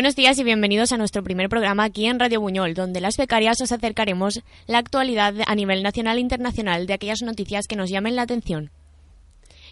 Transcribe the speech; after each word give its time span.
Buenos 0.00 0.16
días 0.16 0.38
y 0.38 0.44
bienvenidos 0.44 0.92
a 0.92 0.96
nuestro 0.96 1.22
primer 1.22 1.50
programa 1.50 1.84
aquí 1.84 2.06
en 2.06 2.18
Radio 2.18 2.40
Buñol, 2.40 2.72
donde 2.72 3.02
las 3.02 3.18
becarias 3.18 3.60
os 3.60 3.70
acercaremos 3.70 4.40
la 4.66 4.78
actualidad 4.78 5.34
a 5.46 5.54
nivel 5.54 5.82
nacional 5.82 6.16
e 6.16 6.22
internacional 6.22 6.86
de 6.86 6.94
aquellas 6.94 7.20
noticias 7.20 7.66
que 7.66 7.76
nos 7.76 7.90
llamen 7.90 8.16
la 8.16 8.22
atención. 8.22 8.70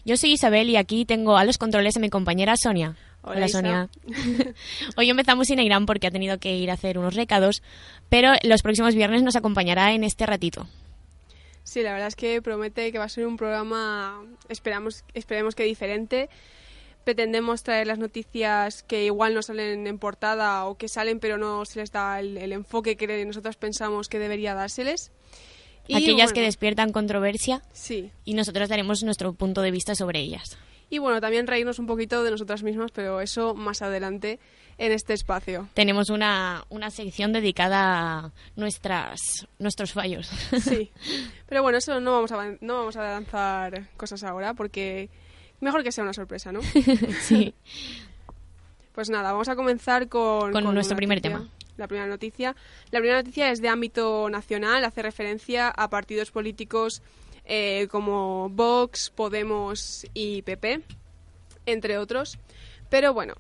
Yo 0.05 0.19
soy 0.19 0.33
Isabel 0.33 0.69
y 0.69 0.77
aquí 0.77 1.07
tengo 1.07 1.39
a 1.39 1.47
los 1.47 1.57
controles 1.57 1.97
a 1.97 2.01
mi 2.01 2.11
compañera 2.11 2.57
Sonia. 2.63 2.95
Hola, 3.23 3.49
Sonia. 3.49 3.89
Hoy 4.99 5.09
empezamos 5.09 5.47
sin 5.47 5.61
Irán 5.61 5.87
porque 5.87 6.09
ha 6.09 6.11
tenido 6.11 6.37
que 6.37 6.55
ir 6.55 6.71
a 6.71 6.75
hacer 6.75 6.99
unos 6.99 7.15
recados, 7.15 7.63
pero 8.11 8.33
los 8.43 8.61
próximos 8.61 8.95
viernes 8.95 9.23
nos 9.23 9.35
acompañará 9.35 9.95
en 9.95 10.05
este 10.05 10.27
ratito. 10.27 10.69
Sí, 11.63 11.81
la 11.81 11.93
verdad 11.93 12.09
es 12.09 12.17
que 12.17 12.43
promete 12.43 12.93
que 12.93 12.99
va 12.99 13.05
a 13.05 13.09
ser 13.09 13.27
un 13.27 13.39
programa, 13.39 14.23
esperamos, 14.51 15.05
esperemos 15.15 15.55
que 15.55 15.65
diferente. 15.65 16.29
Pretendemos 17.09 17.63
traer 17.63 17.87
las 17.87 17.99
noticias 17.99 18.83
que 18.83 19.07
igual 19.07 19.33
no 19.33 19.41
salen 19.41 19.87
en 19.87 19.99
portada 19.99 20.67
o 20.67 20.77
que 20.77 20.89
salen 20.89 21.21
pero 21.21 21.39
no 21.39 21.65
se 21.65 21.81
les 21.81 21.91
da 21.91 22.21
el, 22.21 22.37
el 22.37 22.53
enfoque 22.53 22.99
que 22.99 23.25
nosotros 23.25 23.57
pensamos 23.57 24.11
que 24.11 24.19
debería 24.19 24.53
dárseles. 24.53 25.11
Y, 25.87 25.95
Aquellas 25.95 26.35
que 26.35 26.43
despiertan 26.43 26.93
controversia 26.93 27.63
Sí. 27.73 28.11
y 28.27 28.35
nosotros 28.35 28.69
daremos 28.69 29.03
nuestro 29.05 29.33
punto 29.33 29.63
de 29.63 29.71
vista 29.71 29.95
sobre 29.95 30.21
ellas. 30.21 30.59
Y 30.91 30.99
bueno, 30.99 31.19
también 31.23 31.47
reírnos 31.47 31.79
un 31.79 31.87
poquito 31.87 32.23
de 32.25 32.31
nosotras 32.31 32.63
mismas, 32.63 32.91
pero 32.93 33.23
eso 33.23 33.55
más 33.55 33.81
adelante 33.81 34.39
en 34.77 34.93
este 34.93 35.15
espacio. 35.15 35.67
Tenemos 35.73 36.11
una, 36.11 36.67
una 36.69 36.91
sección 36.91 37.33
dedicada 37.33 38.19
a 38.19 38.33
nuestras, 38.55 39.19
nuestros 39.59 39.95
fallos. 39.95 40.31
Sí. 40.63 40.91
Pero 41.49 41.63
bueno, 41.63 41.79
eso 41.79 42.01
no 42.01 42.13
vamos 42.13 42.33
a, 42.33 42.57
no 42.61 42.75
vamos 42.75 42.97
a 42.97 43.03
lanzar 43.03 43.89
cosas 43.97 44.25
ahora 44.25 44.53
porque 44.53 45.09
mejor 45.61 45.83
que 45.83 45.93
sea 45.93 46.05
una 46.05 46.13
sorpresa, 46.13 46.53
¿no? 46.53 46.61
sí. 47.21 47.55
Pues 48.93 49.11
nada, 49.11 49.33
vamos 49.33 49.49
a 49.49 49.57
comenzar 49.57 50.09
con, 50.09 50.53
Con 50.53 50.75
nuestro 50.75 50.97
primer 50.97 51.19
noticia. 51.19 51.39
tema. 51.39 51.51
La 51.77 51.87
primera 51.87 52.09
noticia. 52.09 52.57
La 52.91 52.99
primera 52.99 53.23
noticia 53.23 53.51
es 53.51 53.63
de 53.63 53.69
ámbito 53.69 54.29
nacional, 54.29 54.85
hace 54.85 55.03
referencia 55.03 55.69
a 55.69 55.89
partidos 55.89 56.33
políticos 56.33 57.03
eh, 57.45 57.87
como 57.91 58.49
Vox, 58.51 59.11
Podemos 59.11 60.05
y 60.15 60.43
PP, 60.43 60.83
entre 61.67 61.99
otros. 61.99 62.39
Pero 62.91 63.15
bueno, 63.15 63.35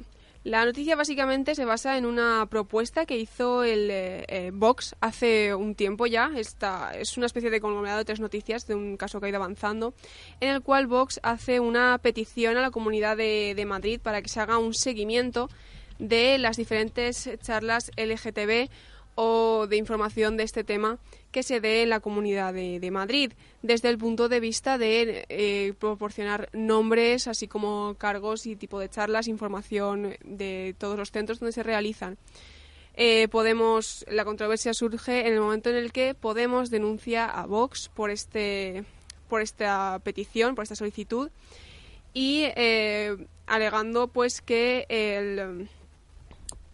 la 0.45 0.65
noticia 0.65 0.97
básicamente 0.97 1.55
se 1.55 1.65
basa 1.65 1.99
en 1.99 2.07
una 2.07 2.47
propuesta 2.49 3.07
que 3.07 3.19
hizo 3.19 3.65
el 3.65 3.91
eh, 3.91 4.25
eh, 4.29 4.51
Vox 4.55 4.95
hace 5.01 5.55
un 5.55 5.75
tiempo 5.75 6.07
ya. 6.07 6.31
Esta 6.37 6.93
es 6.95 7.17
una 7.17 7.27
especie 7.27 7.51
de 7.51 7.61
conglomerado 7.61 7.99
de 7.99 8.05
tres 8.05 8.21
noticias 8.21 8.67
de 8.67 8.75
un 8.75 8.97
caso 8.97 9.21
que 9.21 9.27
ha 9.27 9.29
ido 9.29 9.39
avanzando, 9.39 9.95
en 10.41 10.51
el 10.51 10.63
cual 10.63 10.87
Vox 10.87 11.21
hace 11.23 11.61
una 11.61 11.99
petición 11.99 12.57
a 12.57 12.61
la 12.61 12.71
Comunidad 12.71 13.17
de, 13.17 13.55
de 13.57 13.67
Madrid 13.67 14.01
para 14.01 14.23
que 14.23 14.29
se 14.29 14.41
haga 14.41 14.59
un 14.59 14.75
seguimiento 14.75 15.51
de 15.99 16.39
las 16.39 16.57
diferentes 16.57 17.29
charlas 17.43 17.91
LGTB 17.97 18.71
o 19.17 19.67
de 19.67 19.77
información 19.77 20.37
de 20.37 20.45
este 20.45 20.63
tema 20.63 20.99
que 21.31 21.43
se 21.43 21.61
dé 21.61 21.83
en 21.83 21.91
la 21.91 22.01
Comunidad 22.01 22.55
de, 22.55 22.81
de 22.81 22.91
Madrid, 22.91 23.33
desde 23.63 23.89
el 23.89 23.99
punto 23.99 24.29
de 24.29 24.41
vista 24.41 24.79
de 24.79 25.27
eh, 25.29 25.75
proporcionar 25.79 26.49
nombres, 26.53 27.29
así 27.29 27.49
como 27.49 27.95
cargos 27.99 28.47
y 28.47 28.57
tipo 28.57 28.81
de 28.81 28.89
charlas, 28.89 29.29
información 29.29 30.15
de 30.25 30.75
todos 30.79 30.99
los 30.99 31.11
centros 31.11 31.41
donde 31.41 31.53
se 31.53 31.63
realizan. 31.63 32.17
Eh, 32.95 33.29
Podemos, 33.29 34.05
la 34.09 34.25
controversia 34.25 34.75
surge 34.75 35.27
en 35.27 35.35
el 35.35 35.41
momento 35.41 35.71
en 35.71 35.77
el 35.77 35.93
que 35.93 36.15
Podemos 36.15 36.71
denuncia 36.71 37.27
a 37.27 37.47
Vox 37.47 37.91
por 37.95 38.11
este, 38.11 38.85
por 39.29 39.41
esta 39.41 40.01
petición, 40.03 40.55
por 40.55 40.65
esta 40.65 40.75
solicitud 40.75 41.31
y 42.15 42.45
eh, 42.57 43.17
alegando 43.47 44.09
pues 44.09 44.41
que 44.41 44.87
el 44.89 45.69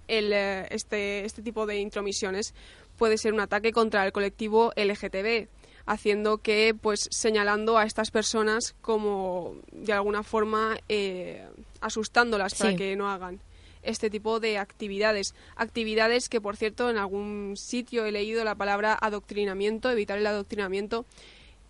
el, 0.09 0.33
este, 0.33 1.25
este 1.25 1.43
tipo 1.43 1.67
de 1.67 1.79
intromisiones 1.79 2.55
puede 2.99 3.19
ser 3.19 3.33
un 3.33 3.41
ataque 3.41 3.73
contra 3.73 4.05
el 4.05 4.13
colectivo 4.13 4.73
LGTB, 4.77 5.49
haciendo 5.87 6.39
que, 6.39 6.75
pues, 6.81 7.09
señalando 7.11 7.77
a 7.77 7.85
estas 7.85 8.11
personas 8.11 8.75
como, 8.81 9.57
de 9.73 9.93
alguna 9.93 10.23
forma, 10.23 10.77
eh, 10.89 11.47
asustándolas 11.81 12.55
para 12.55 12.71
Sí. 12.71 12.77
que 12.77 12.97
no 12.97 13.11
hagan 13.11 13.41
este 13.83 14.09
tipo 14.09 14.41
de 14.41 14.57
actividades. 14.57 15.35
Actividades 15.57 16.31
que, 16.31 16.41
por 16.41 16.57
cierto, 16.57 16.89
en 16.89 16.97
algún 16.97 17.55
sitio 17.57 18.07
he 18.07 18.13
leído 18.13 18.43
la 18.43 18.55
palabra 18.55 18.97
adoctrinamiento, 18.99 19.91
evitar 19.91 20.17
el 20.17 20.27
adoctrinamiento, 20.27 21.05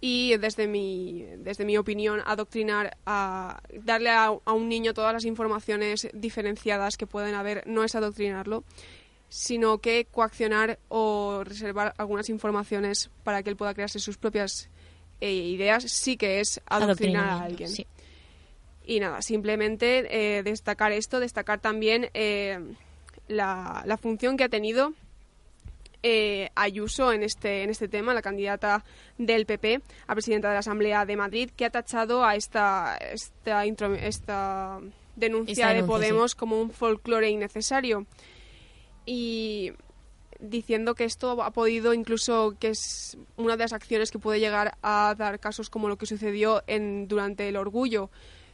y 0.00 0.36
desde 0.36 0.68
mi, 0.68 1.24
desde 1.38 1.64
mi 1.64 1.76
opinión, 1.76 2.20
adoctrinar, 2.24 2.96
a 3.06 3.60
darle 3.82 4.10
a, 4.10 4.26
a 4.26 4.52
un 4.52 4.68
niño 4.68 4.94
todas 4.94 5.12
las 5.12 5.24
informaciones 5.24 6.08
diferenciadas 6.12 6.96
que 6.96 7.06
pueden 7.06 7.34
haber, 7.34 7.66
no 7.66 7.82
es 7.82 7.94
adoctrinarlo, 7.96 8.62
sino 9.36 9.78
que 9.78 10.04
coaccionar 10.12 10.78
o 10.88 11.42
reservar 11.42 11.92
algunas 11.98 12.28
informaciones 12.28 13.10
para 13.24 13.42
que 13.42 13.50
él 13.50 13.56
pueda 13.56 13.74
crearse 13.74 13.98
sus 13.98 14.16
propias 14.16 14.68
eh, 15.20 15.32
ideas, 15.32 15.82
sí 15.90 16.16
que 16.16 16.38
es 16.38 16.60
adoctrinar 16.66 17.28
a 17.28 17.40
alguien. 17.42 17.68
sí. 17.68 17.84
Y 18.86 19.00
nada, 19.00 19.22
simplemente 19.22 20.38
eh, 20.38 20.42
destacar 20.44 20.92
esto, 20.92 21.18
destacar 21.18 21.58
también 21.58 22.10
eh, 22.14 22.60
la, 23.26 23.82
la 23.86 23.96
función 23.96 24.36
que 24.36 24.44
ha 24.44 24.48
tenido 24.48 24.92
eh, 26.02 26.50
Ayuso 26.54 27.10
en 27.12 27.22
este, 27.24 27.62
en 27.64 27.70
este 27.70 27.88
tema, 27.88 28.12
la 28.14 28.22
candidata 28.22 28.84
del 29.18 29.46
PP 29.46 29.80
a 30.06 30.12
presidenta 30.14 30.48
de 30.48 30.54
la 30.54 30.60
Asamblea 30.60 31.06
de 31.06 31.16
Madrid, 31.16 31.50
que 31.56 31.64
ha 31.64 31.70
tachado 31.70 32.24
a 32.24 32.36
esta, 32.36 32.96
esta, 32.98 33.66
intro- 33.66 33.94
esta 33.96 34.78
denuncia 35.16 35.52
Esta 35.72 35.74
de 35.74 35.82
Podemos 35.84 36.34
como 36.34 36.60
un 36.60 36.70
folclore 36.70 37.30
innecesario. 37.30 38.06
Y 39.06 39.72
diciendo 40.40 40.94
que 40.94 41.04
esto 41.04 41.42
ha 41.42 41.50
podido 41.52 41.94
incluso 41.94 42.54
que 42.58 42.68
es 42.68 43.16
una 43.36 43.56
de 43.56 43.64
las 43.64 43.72
acciones 43.72 44.10
que 44.10 44.18
puede 44.18 44.40
llegar 44.40 44.76
a 44.82 45.14
dar 45.16 45.38
casos 45.40 45.70
como 45.70 45.88
lo 45.88 45.96
que 45.96 46.06
sucedió 46.06 46.62
en 46.66 47.06
durante 47.08 47.48
el 47.48 47.56
orgullo 47.56 48.10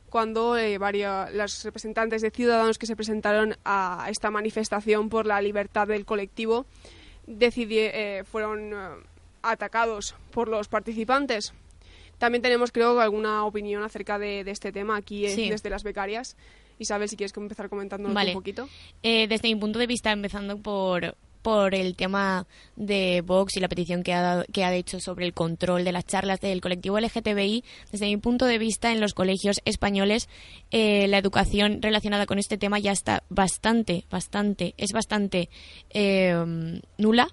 cuando 0.09 0.57
eh, 0.57 0.77
varios 0.79 1.33
las 1.33 1.63
representantes 1.65 2.21
de 2.21 2.31
ciudadanos 2.31 2.79
que 2.79 2.87
se 2.87 2.97
presentaron 2.97 3.57
a 3.65 4.07
esta 4.11 4.31
manifestación 4.31 5.09
por 5.09 5.25
la 5.25 5.41
libertad 5.41 5.87
del 5.87 6.05
colectivo 6.05 6.67
decidi- 7.29 7.91
eh, 7.93 8.25
fueron 8.25 8.73
eh, 8.73 8.77
atacados 9.43 10.15
por 10.33 10.49
los 10.49 10.67
participantes. 10.69 11.55
También 12.19 12.43
tenemos, 12.43 12.73
creo, 12.73 13.01
alguna 13.01 13.45
opinión 13.45 13.83
acerca 13.85 14.19
de, 14.19 14.45
de 14.45 14.51
este 14.51 14.73
tema 14.73 14.97
aquí 14.97 15.29
Sí. 15.29 15.49
desde 15.49 15.71
las 15.71 15.85
becarias. 15.85 16.37
Isabel, 16.81 17.09
si 17.09 17.17
quieres 17.17 17.37
empezar 17.37 17.69
comentándonos 17.69 18.15
Vale. 18.15 18.31
un 18.31 18.35
poquito. 18.35 18.69
Eh, 19.03 19.27
desde 19.29 19.49
mi 19.49 19.57
punto 19.57 19.79
de 19.79 19.87
vista, 19.87 20.11
empezando 20.13 20.57
por, 20.59 21.17
por 21.43 21.75
el 21.75 21.95
tema 21.97 22.47
de 22.77 23.23
Vox 23.25 23.57
y 23.57 23.61
la 23.61 23.69
petición 23.69 24.03
que 24.03 24.13
ha, 24.13 24.21
dado- 24.21 24.45
que 24.53 24.65
ha 24.65 24.75
hecho 24.75 25.01
sobre 25.01 25.25
el 25.27 25.33
control 25.33 25.85
de 25.85 25.93
las 25.93 26.05
charlas 26.07 26.41
del 26.41 26.61
colectivo 26.61 26.99
LGTBI, 26.99 27.65
desde 27.93 28.07
mi 28.07 28.17
punto 28.17 28.47
de 28.47 28.59
vista, 28.59 28.93
en 28.93 29.01
los 29.01 29.15
colegios 29.15 29.61
españoles, 29.65 30.29
eh, 30.71 31.07
la 31.09 31.19
educación 31.19 31.81
relacionada 31.83 32.27
con 32.27 32.39
este 32.39 32.59
tema 32.59 32.79
ya 32.79 32.93
está 32.93 33.23
bastante, 33.31 34.05
bastante, 34.11 34.75
es 34.77 34.93
bastante 34.93 35.49
eh, 35.91 36.35
nula. 36.99 37.29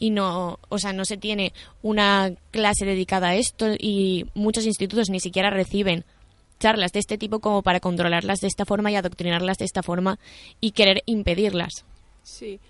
y 0.00 0.10
no, 0.10 0.58
o 0.68 0.78
sea, 0.78 0.92
no 0.92 1.04
se 1.04 1.16
tiene 1.16 1.52
una 1.82 2.30
clase 2.52 2.84
dedicada 2.84 3.30
a 3.30 3.34
esto 3.36 3.66
y 3.78 4.26
muchos 4.34 4.64
institutos 4.64 5.10
ni 5.10 5.18
siquiera 5.18 5.50
reciben 5.50 6.04
charlas 6.58 6.92
de 6.92 7.00
este 7.00 7.18
tipo 7.18 7.40
como 7.40 7.62
para 7.62 7.80
controlarlas 7.80 8.40
de 8.40 8.48
esta 8.48 8.64
forma 8.64 8.90
y 8.90 8.96
adoctrinarlas 8.96 9.58
de 9.58 9.64
esta 9.64 9.82
forma 9.82 10.18
y 10.60 10.72
querer 10.72 11.02
impedirlas. 11.06 11.84
Sí, 12.22 12.60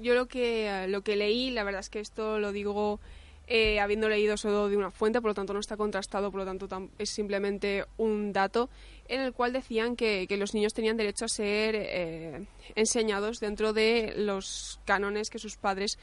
yo 0.00 0.14
lo 0.14 0.26
que, 0.26 0.86
lo 0.88 1.02
que 1.02 1.16
leí, 1.16 1.50
la 1.50 1.64
verdad 1.64 1.80
es 1.80 1.90
que 1.90 2.00
esto 2.00 2.38
lo 2.38 2.52
digo 2.52 3.00
eh, 3.48 3.80
habiendo 3.80 4.08
leído 4.08 4.36
solo 4.36 4.68
de 4.68 4.76
una 4.76 4.90
fuente, 4.90 5.20
por 5.20 5.30
lo 5.30 5.34
tanto 5.34 5.52
no 5.52 5.60
está 5.60 5.76
contrastado, 5.76 6.30
por 6.30 6.40
lo 6.40 6.46
tanto 6.46 6.68
es 6.98 7.10
simplemente 7.10 7.84
un 7.98 8.32
dato 8.32 8.70
en 9.08 9.20
el 9.20 9.32
cual 9.32 9.52
decían 9.52 9.96
que, 9.96 10.26
los 10.38 10.54
niños 10.54 10.72
tenían 10.72 10.96
derecho 10.96 11.24
a 11.24 11.28
ser 11.28 11.74
eh, 11.76 12.46
enseñados 12.76 13.40
dentro 13.40 13.72
de 13.72 14.14
los 14.16 14.80
cánones 14.84 15.28
que 15.28 15.38
sus 15.38 15.56
padres 15.56 15.98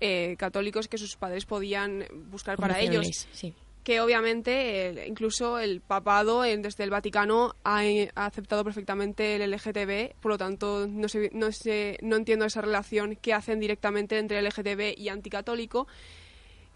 eh, 0.00 0.36
católicos 0.38 0.86
que 0.86 0.98
sus 0.98 1.16
padres 1.16 1.46
podían 1.46 2.04
buscar 2.30 2.58
para 2.58 2.78
ellos. 2.80 3.26
Que 3.84 4.00
obviamente 4.00 5.06
incluso 5.08 5.58
el 5.58 5.80
papado 5.80 6.42
desde 6.42 6.84
el 6.84 6.90
Vaticano 6.90 7.56
ha, 7.64 7.82
aceptado 8.14 8.62
perfectamente 8.62 9.34
el 9.36 9.50
LGTB, 9.50 10.14
por 10.20 10.32
lo 10.32 10.38
tanto 10.38 10.86
no, 10.88 11.08
sé, 11.08 11.30
no, 11.32 11.50
sé, 11.50 11.98
no 12.00 12.16
entiendo 12.16 12.44
esa 12.44 12.60
relación 12.60 13.16
que 13.16 13.34
hacen 13.34 13.58
directamente 13.58 14.18
entre 14.18 14.40
LGTB 14.40 14.96
y 14.96 15.08
anticatólico. 15.08 15.88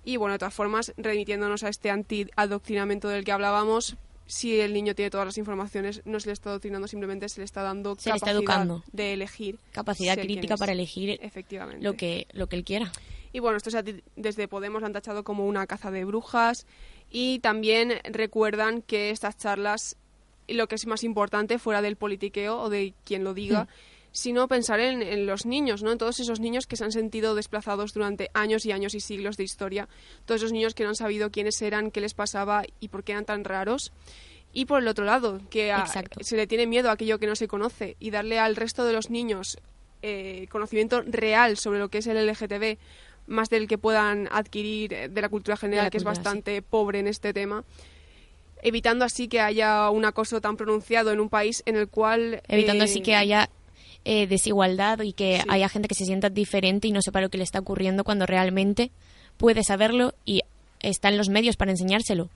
Y 0.05 0.17
bueno, 0.17 0.35
de 0.35 0.38
todas 0.38 0.55
formas, 0.55 0.93
remitiéndonos 0.97 1.62
a 1.64 1.69
este 1.69 1.91
anti-adoctrinamiento 1.91 3.09
del 3.09 3.25
que 3.25 3.32
hablábamos, 3.32 3.97
si 4.26 4.61
el 4.61 4.73
niño 4.73 4.94
tiene 4.94 5.11
todas 5.11 5.26
las 5.26 5.38
informaciones, 5.38 6.02
no 6.05 6.20
se 6.20 6.29
le 6.29 6.32
está 6.32 6.50
adoctrinando, 6.50 6.88
simplemente 6.88 7.29
se 7.29 7.41
le 7.41 7.44
está 7.44 7.62
dando 7.62 7.97
capacidad 7.97 8.67
de 8.93 9.12
elegir. 9.12 9.59
Capacidad 9.73 10.19
crítica 10.19 10.56
para 10.56 10.73
elegir 10.73 11.19
Efectivamente. 11.23 11.85
Lo, 11.85 11.94
que, 11.94 12.26
lo 12.32 12.49
que 12.49 12.56
él 12.56 12.64
quiera. 12.64 12.91
Y 13.32 13.41
bueno, 13.41 13.59
esto 13.59 13.70
desde 14.17 14.49
Podemos 14.49 14.81
lo 14.81 14.87
han 14.87 14.93
tachado 14.93 15.23
como 15.23 15.47
una 15.47 15.67
caza 15.67 15.91
de 15.91 16.05
brujas 16.05 16.67
y 17.11 17.38
también 17.41 18.00
recuerdan 18.05 18.82
que 18.82 19.11
estas 19.11 19.37
charlas, 19.37 19.97
lo 20.49 20.69
que 20.69 20.75
es 20.75 20.87
más 20.87 21.05
importante 21.05 21.58
fuera 21.58 21.82
del 21.82 21.97
politiqueo 21.97 22.58
o 22.58 22.69
de 22.69 22.94
quien 23.05 23.25
lo 23.25 23.35
diga, 23.35 23.64
hmm 23.64 23.97
sino 24.17 24.49
pensar 24.49 24.81
en, 24.81 25.26
los 25.26 25.44
niños, 25.44 25.82
¿no? 25.82 25.93
En 25.93 25.99
todos 25.99 26.20
esos 26.20 26.41
niños 26.41 26.67
que 26.67 26.76
se 26.76 26.85
han 26.85 26.91
sentido 26.91 27.35
desplazados 27.35 27.93
durante 27.93 28.31
años 28.32 28.64
y 28.64 28.73
años 28.73 28.94
y 28.94 29.00
siglos 29.00 29.37
de 29.37 29.44
historia, 29.44 29.91
todos 30.25 30.41
esos 30.41 30.53
niños 30.53 30.73
que 30.73 30.85
no 30.85 30.88
han 30.88 30.94
sabido 30.94 31.31
quiénes 31.31 31.61
eran, 31.61 31.91
qué 31.91 32.00
les 32.00 32.14
pasaba 32.14 32.64
y 32.81 32.88
por 32.88 33.05
qué 33.05 33.12
eran 33.12 33.26
tan 33.26 33.44
raros. 33.44 33.93
Y 34.55 34.64
por 34.64 34.81
el 34.81 34.88
otro 34.88 35.05
lado, 35.05 35.43
que 35.50 35.70
se 36.23 36.37
le 36.37 36.47
tiene 36.47 36.67
miedo 36.67 36.88
a 36.88 36.93
aquello 36.93 37.19
que 37.19 37.26
no 37.26 37.37
se 37.37 37.47
conoce 37.47 37.97
y 38.00 38.11
darle 38.11 38.38
al 38.38 38.56
resto 38.56 38.87
de 38.87 38.94
los 38.94 39.11
niños 39.11 39.59
eh, 40.00 40.47
conocimiento 40.50 41.02
real 41.02 41.59
sobre 41.59 41.79
lo 41.79 41.91
que 41.91 41.99
es 41.99 42.06
el 42.06 42.26
LGTB, 42.26 42.79
más 43.26 43.49
del 43.50 43.69
que 43.69 43.78
puedan 43.78 44.28
adquirir 44.31 44.93
eh, 44.93 45.08
de 45.08 45.20
la 45.20 45.28
cultura 45.28 45.56
general, 45.56 45.90
que 45.90 45.99
es 45.99 46.05
bastante 46.05 46.62
pobre 46.62 46.99
en 47.00 47.08
este 47.08 47.32
tema 47.32 47.64
evitando 48.62 49.05
así 49.05 49.28
que 49.28 49.40
haya 49.40 49.90
un 49.90 50.05
acoso 50.05 50.40
tan 50.40 50.56
pronunciado 50.56 51.12
en 51.12 51.20
un 51.20 51.28
país 51.28 51.62
en 51.67 51.76
el 51.76 51.88
cual... 51.88 52.43
Evitando 52.49 52.84
así 52.84 53.00
que 53.00 53.12
eh, 53.12 53.17
haya 53.17 53.49
eh, 54.05 54.26
desigualdad 54.26 55.00
y 55.02 55.12
que 55.12 55.43
haya 55.49 55.69
gente 55.69 55.88
que 55.88 55.94
se 55.94 56.05
sienta 56.05 56.31
diferente 56.31 56.88
y 56.88 56.93
no 56.93 57.02
sepa 57.02 57.20
lo 57.20 57.28
que 57.28 57.38
le 57.38 57.44
está 57.44 57.58
ocurriendo 57.58 58.05
cuando 58.05 58.26
realmente 58.26 58.90
puede 59.37 59.62
saberlo 59.62 60.14
y 60.25 60.43
está 60.81 61.08
en 61.08 61.17
los 61.17 61.28
medios 61.28 61.56
para 61.56 61.70
enseñárselo. 61.70 62.31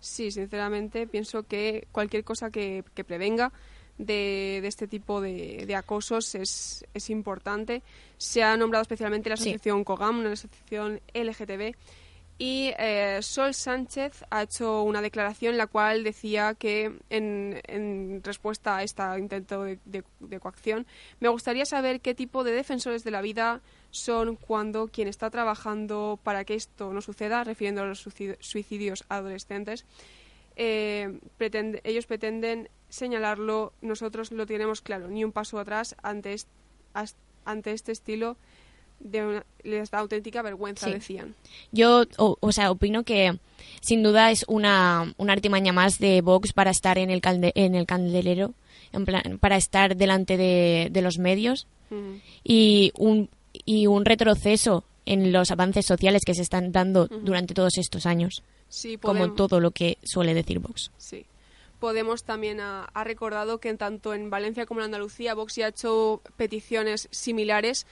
Sí, 0.00 0.30
sinceramente 0.30 1.06
pienso 1.06 1.42
que 1.42 1.86
cualquier 1.92 2.24
cosa 2.24 2.50
que, 2.50 2.84
prevenga 3.06 3.52
de, 4.00 4.66
este 4.66 4.86
tipo 4.86 5.20
de, 5.20 5.74
acosos 5.76 6.34
es, 6.34 6.84
es, 6.94 7.10
importante. 7.10 7.82
Se 8.16 8.42
ha 8.42 8.56
nombrado 8.56 8.82
especialmente 8.82 9.28
la 9.28 9.34
asociación 9.34 9.84
COGAM, 9.84 10.20
una 10.20 10.32
asociación 10.32 11.00
LGTB, 11.14 11.74
y 12.38 12.72
eh, 12.78 13.18
Sol 13.20 13.52
Sánchez 13.52 14.24
ha 14.30 14.44
hecho 14.44 14.82
una 14.82 15.02
declaración 15.02 15.52
en 15.52 15.58
la 15.58 15.66
cual 15.66 16.02
decía 16.02 16.54
que 16.54 16.90
en, 17.10 18.22
respuesta 18.24 18.78
a 18.78 18.82
este 18.82 19.02
intento 19.18 19.64
de, 19.64 20.38
coacción, 20.40 20.86
me 21.20 21.28
gustaría 21.28 21.66
saber 21.66 22.00
qué 22.00 22.14
tipo 22.14 22.42
de 22.42 22.52
defensores 22.52 23.04
de 23.04 23.10
la 23.10 23.20
vida 23.20 23.60
son 23.90 24.36
cuando 24.36 24.88
quien 24.88 25.06
está 25.06 25.28
trabajando 25.28 26.18
para 26.22 26.46
que 26.46 26.54
esto 26.54 26.94
no 26.94 27.02
suceda, 27.02 27.44
refiriendo 27.44 27.82
a 27.82 27.86
los 27.86 28.08
suicidios 28.40 29.04
adolescentes, 29.10 29.84
eh, 30.56 31.20
ellos 31.84 32.06
pretenden 32.06 32.70
señalarlo, 32.90 33.72
nosotros 33.80 34.30
lo 34.32 34.46
tenemos 34.46 34.82
claro, 34.82 35.08
ni 35.08 35.24
un 35.24 35.32
paso 35.32 35.58
atrás 35.58 35.96
ante, 36.02 36.36
ante 37.44 37.72
este 37.72 37.92
estilo 37.92 38.36
de 39.00 39.42
les 39.62 39.90
da 39.90 39.98
auténtica 39.98 40.42
vergüenza, 40.42 40.88
decían. 40.88 41.34
Yo, 41.72 42.04
o, 42.18 42.52
sea, 42.52 42.70
opino 42.70 43.02
que 43.02 43.38
sin 43.80 44.02
duda 44.02 44.30
es 44.30 44.44
una, 44.46 45.14
una 45.16 45.32
artimaña 45.32 45.72
más 45.72 45.98
de 45.98 46.20
Vox 46.20 46.52
para 46.52 46.70
estar 46.70 46.98
en 46.98 47.10
el, 47.10 47.20
en 47.24 47.74
el 47.74 47.86
candelero, 47.86 48.52
en 48.92 49.04
plan, 49.06 49.38
para 49.40 49.56
estar 49.56 49.96
delante 49.96 50.36
de, 50.36 51.00
los 51.02 51.18
medios 51.18 51.66
y, 52.44 52.92
un, 52.96 53.30
y 53.64 53.86
un 53.86 54.04
retroceso 54.04 54.84
en 55.06 55.32
los 55.32 55.50
avances 55.50 55.86
sociales 55.86 56.22
que 56.24 56.34
se 56.34 56.42
están 56.42 56.72
dando 56.72 57.06
durante 57.06 57.54
todos 57.54 57.78
estos 57.78 58.06
años, 58.06 58.42
como 59.00 59.32
todo 59.32 59.60
lo 59.60 59.70
que 59.70 59.98
suele 60.02 60.34
decir 60.34 60.58
Vox. 60.58 60.90
Sí. 60.98 61.24
Podemos 61.80 62.24
también 62.24 62.60
ha, 62.60 62.88
recordado 63.04 63.58
que 63.58 63.74
tanto 63.74 64.14
en 64.14 64.30
Valencia 64.30 64.66
como 64.66 64.80
en 64.80 64.86
Andalucía 64.86 65.34
Vox 65.34 65.56
ya 65.56 65.66
ha 65.66 65.68
hecho 65.70 66.20
peticiones 66.36 67.08
similares 67.10 67.86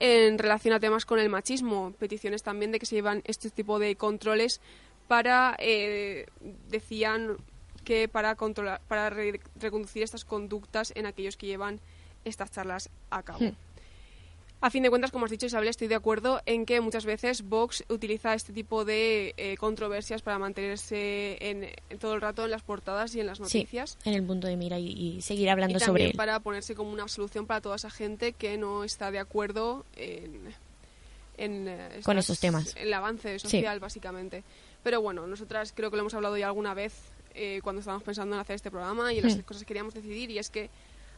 en 0.00 0.38
relación 0.38 0.74
a 0.74 0.80
temas 0.80 1.04
con 1.04 1.18
el 1.18 1.28
machismo, 1.28 1.92
peticiones 1.98 2.42
también 2.42 2.72
de 2.72 2.78
que 2.78 2.86
se 2.86 2.96
llevan 2.96 3.22
este 3.24 3.50
tipo 3.50 3.78
de 3.78 3.96
controles 3.96 4.60
para, 5.08 5.56
eh, 5.58 6.26
decían 6.68 7.36
que 7.84 8.08
para 8.08 8.34
controlar, 8.34 8.80
para 8.88 9.10
reconducir 9.10 10.02
estas 10.02 10.24
conductas 10.24 10.92
en 10.96 11.06
aquellos 11.06 11.36
que 11.36 11.46
llevan 11.46 11.80
estas 12.24 12.50
charlas 12.50 12.90
a 13.10 13.22
cabo. 13.22 13.40
Hmm. 13.40 13.67
A 14.60 14.70
fin 14.70 14.82
de 14.82 14.90
cuentas, 14.90 15.12
como 15.12 15.24
has 15.24 15.30
dicho 15.30 15.46
Isabel, 15.46 15.68
estoy 15.68 15.86
de 15.86 15.94
acuerdo 15.94 16.40
en 16.44 16.66
que 16.66 16.80
muchas 16.80 17.04
veces 17.04 17.42
Vox 17.42 17.84
utiliza 17.88 18.34
este 18.34 18.52
tipo 18.52 18.84
de 18.84 19.32
eh, 19.36 19.56
controversias 19.56 20.20
para 20.20 20.40
mantenerse 20.40 21.38
en, 21.40 21.68
todo 22.00 22.14
el 22.14 22.20
rato 22.20 22.44
en 22.44 22.50
las 22.50 22.62
portadas 22.62 23.14
y 23.14 23.20
en 23.20 23.26
las 23.26 23.38
noticias. 23.38 23.96
Sí, 24.02 24.08
en 24.08 24.16
el 24.16 24.24
punto 24.24 24.48
de 24.48 24.56
mira 24.56 24.76
y, 24.80 25.22
seguir 25.22 25.48
hablando 25.50 25.78
y 25.78 25.80
sobre 25.80 26.06
él. 26.06 26.12
para 26.16 26.40
ponerse 26.40 26.74
como 26.74 26.90
una 26.90 27.06
solución 27.06 27.46
para 27.46 27.60
toda 27.60 27.76
esa 27.76 27.90
gente 27.90 28.32
que 28.32 28.58
no 28.58 28.82
está 28.82 29.12
de 29.12 29.20
acuerdo 29.20 29.86
en, 29.94 30.52
eh, 31.38 32.00
con 32.02 32.18
estos 32.18 32.40
temas. 32.40 32.74
En 32.74 32.88
el 32.88 32.94
avance 32.94 33.38
social, 33.38 33.78
básicamente. 33.78 34.42
Pero 34.82 35.00
bueno, 35.00 35.28
nosotras 35.28 35.72
creo 35.72 35.90
que 35.90 35.96
lo 35.96 36.00
hemos 36.00 36.14
hablado 36.14 36.36
ya 36.36 36.48
alguna 36.48 36.74
vez 36.74 36.94
eh, 37.34 37.60
cuando 37.62 37.78
estábamos 37.78 38.02
pensando 38.02 38.34
en 38.34 38.40
hacer 38.40 38.56
este 38.56 38.72
programa 38.72 39.12
y 39.12 39.18
en 39.18 39.24
las 39.24 39.36
hmm. 39.36 39.42
cosas 39.42 39.62
que 39.62 39.66
queríamos 39.66 39.94
decidir 39.94 40.32
y 40.32 40.38
es 40.38 40.50
que 40.50 40.68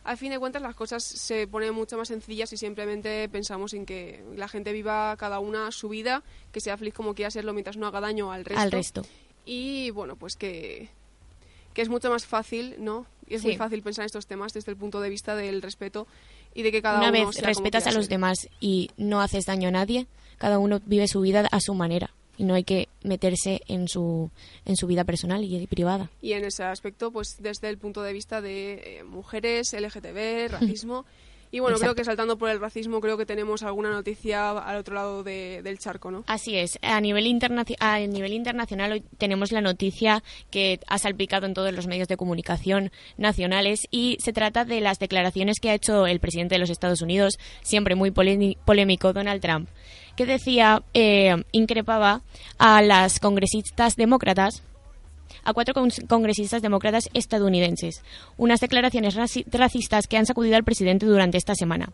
al 0.05 0.17
fin 0.17 0.31
de 0.31 0.39
cuentas 0.39 0.63
las 0.63 0.75
cosas 0.75 1.05
se 1.05 1.47
ponen 1.47 1.75
mucho 1.75 1.97
más 1.97 2.09
sencillas 2.09 2.51
si 2.51 2.57
simplemente 2.57 3.29
pensamos 3.29 3.75
en 3.75 3.85
que 3.85 4.25
la 4.35 4.49
gente 4.49 4.73
viva 4.73 5.17
cada 5.19 5.41
una 5.41 5.71
su 5.73 5.89
vida, 5.89 6.23
que 6.53 6.61
sea 6.61 6.77
feliz 6.77 6.95
como 6.95 7.15
quiera 7.15 7.31
serlo 7.31 7.53
mientras 7.53 7.77
no 7.77 7.87
haga 7.87 8.01
daño 8.01 8.33
al 8.33 8.45
resto. 8.45 8.63
Al 8.63 8.73
resto. 8.73 9.03
Y 9.45 9.91
bueno, 9.91 10.17
pues 10.17 10.37
que, 10.37 10.89
que 11.75 11.83
es 11.83 11.89
mucho 11.89 12.11
más 12.11 12.25
fácil, 12.25 12.77
¿no? 12.79 13.07
Y 13.29 13.35
es 13.35 13.45
muy 13.45 13.57
fácil 13.57 13.83
pensar 13.83 14.03
en 14.03 14.07
estos 14.07 14.27
temas 14.27 14.53
desde 14.53 14.73
el 14.73 14.77
punto 14.77 15.01
de 15.01 15.09
vista 15.09 15.37
del 15.37 15.63
respeto 15.63 16.09
y 16.53 16.63
de 16.63 16.73
que 16.73 16.83
cada 16.83 16.99
Una 16.99 17.11
uno 17.11 17.29
vez 17.29 17.41
respetas 17.43 17.87
a 17.87 17.93
los 17.93 18.09
demás 18.09 18.49
y 18.59 18.91
no 18.97 19.21
haces 19.21 19.47
daño 19.47 19.69
a 19.69 19.71
nadie, 19.71 20.09
cada 20.39 20.59
uno 20.59 20.81
vive 20.85 21.07
su 21.07 21.21
vida 21.21 21.47
a 21.51 21.61
su 21.61 21.75
manera 21.75 22.13
y 22.41 22.45
no 22.45 22.55
hay 22.55 22.65
que 22.65 22.89
meterse 23.03 23.61
en 23.69 23.87
su, 23.87 24.31
en 24.65 24.75
su 24.77 24.87
vida 24.87 25.05
personal 25.05 25.45
y 25.45 25.67
privada. 25.67 26.11
Y 26.23 26.33
en 26.33 26.47
ese 26.47 26.65
aspecto, 26.65 27.13
pues 27.13 27.37
desde 27.39 27.69
el 27.69 27.77
punto 27.77 28.01
de 28.01 28.15
vista 28.15 28.41
de 28.41 29.01
eh, 29.01 29.05
mujeres, 29.05 29.75
LGTB, 29.75 30.51
racismo. 30.51 31.05
Y 31.53 31.59
bueno, 31.59 31.79
creo 31.79 31.95
que 31.95 32.05
saltando 32.05 32.39
por 32.39 32.49
el 32.49 32.61
racismo, 32.61 33.01
creo 33.01 33.17
que 33.17 33.27
tenemos 33.27 33.63
alguna 33.63 33.91
noticia 33.91 34.51
al 34.51 34.77
otro 34.77 34.95
lado 34.95 35.25
del 35.25 35.79
charco, 35.79 36.11
¿no? 36.11 36.25
Así 36.27 36.57
es. 36.57 36.79
A 36.83 37.01
nivel, 37.01 37.25
a 37.81 37.99
nivel 37.99 38.33
internacional 38.33 38.93
hoy 38.93 39.05
tenemos 39.19 39.51
la 39.51 39.61
noticia 39.61 40.23
que 40.51 40.81
ha 40.87 40.99
salpicado 40.99 41.47
en 41.47 41.55
todos 41.55 41.73
los 41.73 41.87
medios 41.87 42.09
de 42.09 42.17
comunicación 42.17 42.93
nacionales 43.17 43.89
y 43.91 44.17
se 44.21 44.33
trata 44.33 44.65
de 44.65 44.81
las 44.81 44.99
declaraciones 44.99 45.59
que 45.61 45.71
ha 45.71 45.75
hecho 45.75 46.07
el 46.07 46.21
presidente 46.21 46.55
de 46.55 46.61
los 46.61 46.71
Estados 46.71 47.03
Unidos, 47.03 47.39
siempre 47.63 47.95
muy 47.95 48.11
polémico, 48.11 49.13
Donald 49.13 49.43
Trump 49.43 49.69
que 50.17 50.27
decía, 50.27 50.83
eh, 50.93 51.45
increpaba 51.53 52.21
a 52.59 52.83
las 52.83 53.21
congresistas 53.21 53.97
demócratas 53.97 54.63
a 55.45 55.53
cuatro 55.53 55.75
congresistas 56.09 56.63
demócratas 56.63 57.09
estadounidenses, 57.15 58.03
unas 58.37 58.61
declaraciones 58.61 59.17
racistas 59.51 60.07
que 60.07 60.17
han 60.17 60.27
sacudido 60.27 60.57
al 60.57 60.65
presidente 60.65 61.07
durante 61.07 61.39
esta 61.39 61.55
semana. 61.55 61.91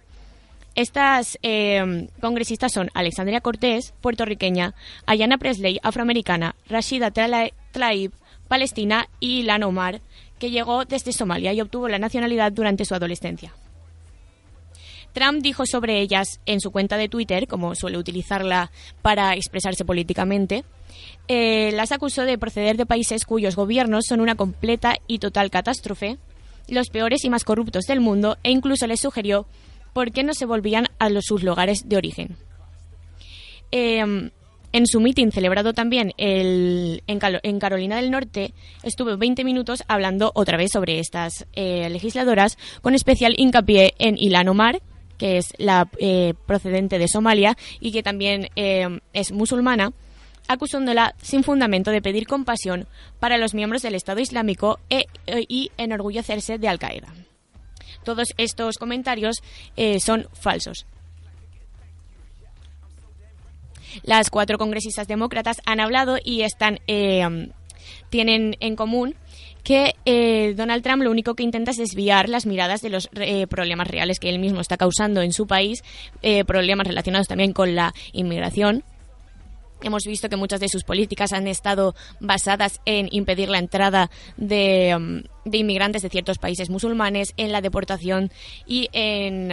Estas 0.75 1.39
eh, 1.43 2.09
congresistas 2.21 2.73
son 2.73 2.91
Alexandria 2.93 3.41
Cortés, 3.41 3.95
puertorriqueña, 4.03 4.75
Ayana 5.07 5.39
Presley, 5.39 5.79
afroamericana, 5.83 6.55
Rashida 6.69 7.11
Tlaib, 7.11 8.13
palestina 8.47 9.09
y 9.19 9.43
Lana 9.43 9.67
Omar, 9.67 10.03
que 10.39 10.51
llegó 10.51 10.85
desde 10.85 11.13
Somalia 11.13 11.55
y 11.55 11.63
obtuvo 11.63 11.89
la 11.89 11.99
nacionalidad 11.99 12.53
durante 12.53 12.85
su 12.85 12.95
adolescencia. 12.95 13.55
Trump 15.15 15.41
dijo 15.41 15.65
sobre 15.65 16.01
ellas 16.03 16.41
en 16.45 16.61
su 16.61 16.71
cuenta 16.71 16.99
de 16.99 17.09
Twitter, 17.09 17.47
como 17.47 17.75
suele 17.75 17.97
utilizarla 17.97 18.71
para 19.01 19.35
expresarse 19.35 19.87
políticamente, 19.87 20.67
eh, 21.29 21.73
las 21.73 21.93
acusó 21.93 22.23
de 22.23 22.39
proceder 22.39 22.77
de 22.77 22.87
países 22.87 23.25
cuyos 23.25 23.57
gobiernos 23.57 24.05
son 24.09 24.21
una 24.21 24.35
completa 24.35 24.97
y 25.07 25.19
total 25.19 25.51
catástrofe, 25.51 26.19
los 26.69 26.89
peores 26.89 27.25
y 27.25 27.31
más 27.31 27.45
corruptos 27.45 27.85
del 27.85 28.01
mundo, 28.01 28.39
e 28.43 28.51
incluso 28.51 28.87
les 28.87 29.01
sugirió 29.01 29.47
por 29.93 30.13
qué 30.13 30.23
no 30.23 30.35
se 30.35 30.47
volvían 30.47 30.89
a 30.99 31.09
sus 31.21 31.43
lugares 31.43 31.89
de 31.89 31.97
origen. 31.97 32.37
Em, 33.71 34.31
en 34.73 34.87
su 34.87 35.01
meeting 35.01 35.31
celebrado 35.31 35.73
también 35.73 36.13
en, 36.19 37.01
Carolina 37.59 37.97
del 37.97 38.11
Norte, 38.11 38.53
estuvo 38.83 39.17
20 39.17 39.43
minutos 39.43 39.85
hablando 39.89 40.33
otra 40.35 40.59
vez 40.59 40.71
sobre 40.73 40.99
estas 40.99 41.47
eh, 41.55 41.89
legisladoras, 41.89 42.59
con 42.83 42.95
especial 42.95 43.35
hincapié 43.39 43.95
en 43.99 44.19
Ilan 44.19 44.49
Omar, 44.49 44.83
que 45.19 45.39
es 45.39 45.55
la 45.57 45.89
eh, 45.99 46.35
procedente 46.47 46.99
de 46.99 47.09
Somalia 47.09 47.57
y 47.81 47.91
que 47.91 48.03
también 48.03 48.51
em, 48.55 49.01
es 49.13 49.33
musulmana, 49.33 49.93
acusándola 50.49 51.15
sin 51.21 51.43
fundamento 51.43 51.91
de 51.91 52.03
pedir 52.03 52.27
compasión 52.27 52.87
para 53.21 53.39
los 53.39 53.55
miembros 53.55 53.83
del 53.83 53.95
Estado 53.95 54.21
Islámico 54.21 54.79
e, 54.91 55.07
e, 55.27 55.45
y 55.49 55.71
enorgullecerse 55.77 56.59
de 56.59 56.69
Al-Qaeda. 56.69 57.13
Todos 58.07 58.29
estos 58.39 58.79
comentarios 58.79 59.43
eh, 59.77 59.99
son 59.99 60.29
falsos. 60.33 60.87
Las 64.05 64.31
cuatro 64.31 64.59
congresistas 64.59 65.09
demócratas 65.09 65.61
han 65.67 65.81
hablado 65.81 66.17
y 66.23 66.43
están 66.43 66.79
eh, 66.87 67.51
tienen 68.11 68.57
en 68.61 68.77
común 68.77 69.17
que 69.65 69.95
eh, 70.05 70.55
Donald 70.57 70.85
Trump 70.85 71.03
lo 71.03 71.11
único 71.11 71.35
que 71.35 71.43
intenta 71.43 71.73
es 71.73 71.79
desviar 71.79 72.29
las 72.29 72.47
miradas 72.47 72.81
de 72.81 72.91
los 72.91 73.09
problemas 73.49 73.89
reales 73.89 74.21
que 74.21 74.29
él 74.29 74.39
mismo 74.39 74.61
está 74.61 74.77
causando 74.77 75.23
en 75.23 75.33
su 75.33 75.49
país, 75.49 75.83
problemas 76.47 76.87
relacionados 76.87 77.27
también 77.27 77.53
con 77.53 77.75
la 77.75 77.93
inmigración, 78.13 78.85
Hemos 79.87 80.03
visto 80.03 80.29
que 80.29 80.35
muchas 80.35 80.59
de 80.59 80.69
sus 80.69 80.83
políticas 80.83 81.33
han 81.33 81.47
estado 81.47 81.95
basadas 82.19 82.81
en 82.87 83.09
impedir 83.13 83.49
la 83.49 83.61
entrada 83.61 84.11
de, 84.37 84.97
um, 84.97 85.23
inmigrantes 85.45 86.03
de 86.03 86.09
ciertos 86.09 86.39
países 86.39 86.71
musulmanes, 86.71 87.35
en 87.37 87.53
la 87.53 87.61
deportación 87.61 88.33
y 88.67 88.89
en 88.91 89.53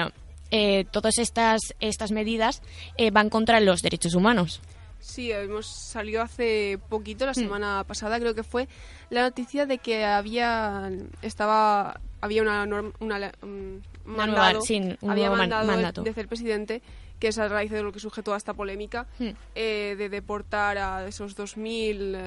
eh, 0.50 0.86
todas 0.90 1.20
estas, 1.20 1.62
estas 1.80 2.12
medidas 2.12 2.64
eh, 2.98 3.12
van 3.12 3.30
contra 3.30 3.60
los 3.60 3.82
derechos 3.82 4.16
humanos. 4.16 4.60
Sí, 5.00 5.32
hemos 5.32 5.68
salido 5.68 6.24
hace 6.24 6.80
poquito, 6.90 7.28
la 7.28 7.34
mm. 7.34 7.36
semana 7.36 7.84
pasada 7.88 8.20
creo 8.20 8.34
que 8.34 8.42
fue, 8.42 8.68
la 9.12 9.22
noticia 9.22 9.68
de 9.68 9.78
que 9.78 10.04
había 10.04 10.90
estaba 11.22 12.02
había 12.22 12.42
una, 12.42 12.64
una, 12.64 13.32
um, 13.44 13.82
mandado, 14.04 14.62
había 15.08 15.30
mandado 15.30 15.68
mandato. 15.68 16.02
de 16.02 16.14
ser 16.14 16.28
presidente 16.28 16.82
que 17.24 17.30
es 17.30 17.40
a 17.40 17.48
raíz 17.48 17.72
de 17.72 17.82
lo 17.82 17.94
que 17.94 18.02
sujetó 18.02 18.34
a 18.34 18.38
esta 18.38 18.54
polémica, 18.54 19.08
hmm. 19.18 19.30
eh, 19.56 19.96
de 19.98 20.10
deportar 20.10 20.78
a 20.78 21.08
esos 21.08 21.38
2.000 21.38 22.18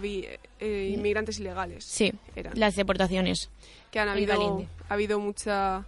eh, 0.00 0.38
eh, 0.60 0.92
inmigrantes 0.94 1.40
ilegales. 1.40 1.82
Sí, 1.84 2.12
las 2.54 2.76
deportaciones. 2.76 3.50
Que 3.90 3.98
han 3.98 4.10
habido, 4.10 4.64
ha 4.88 4.94
habido 4.94 5.18
mucha, 5.18 5.84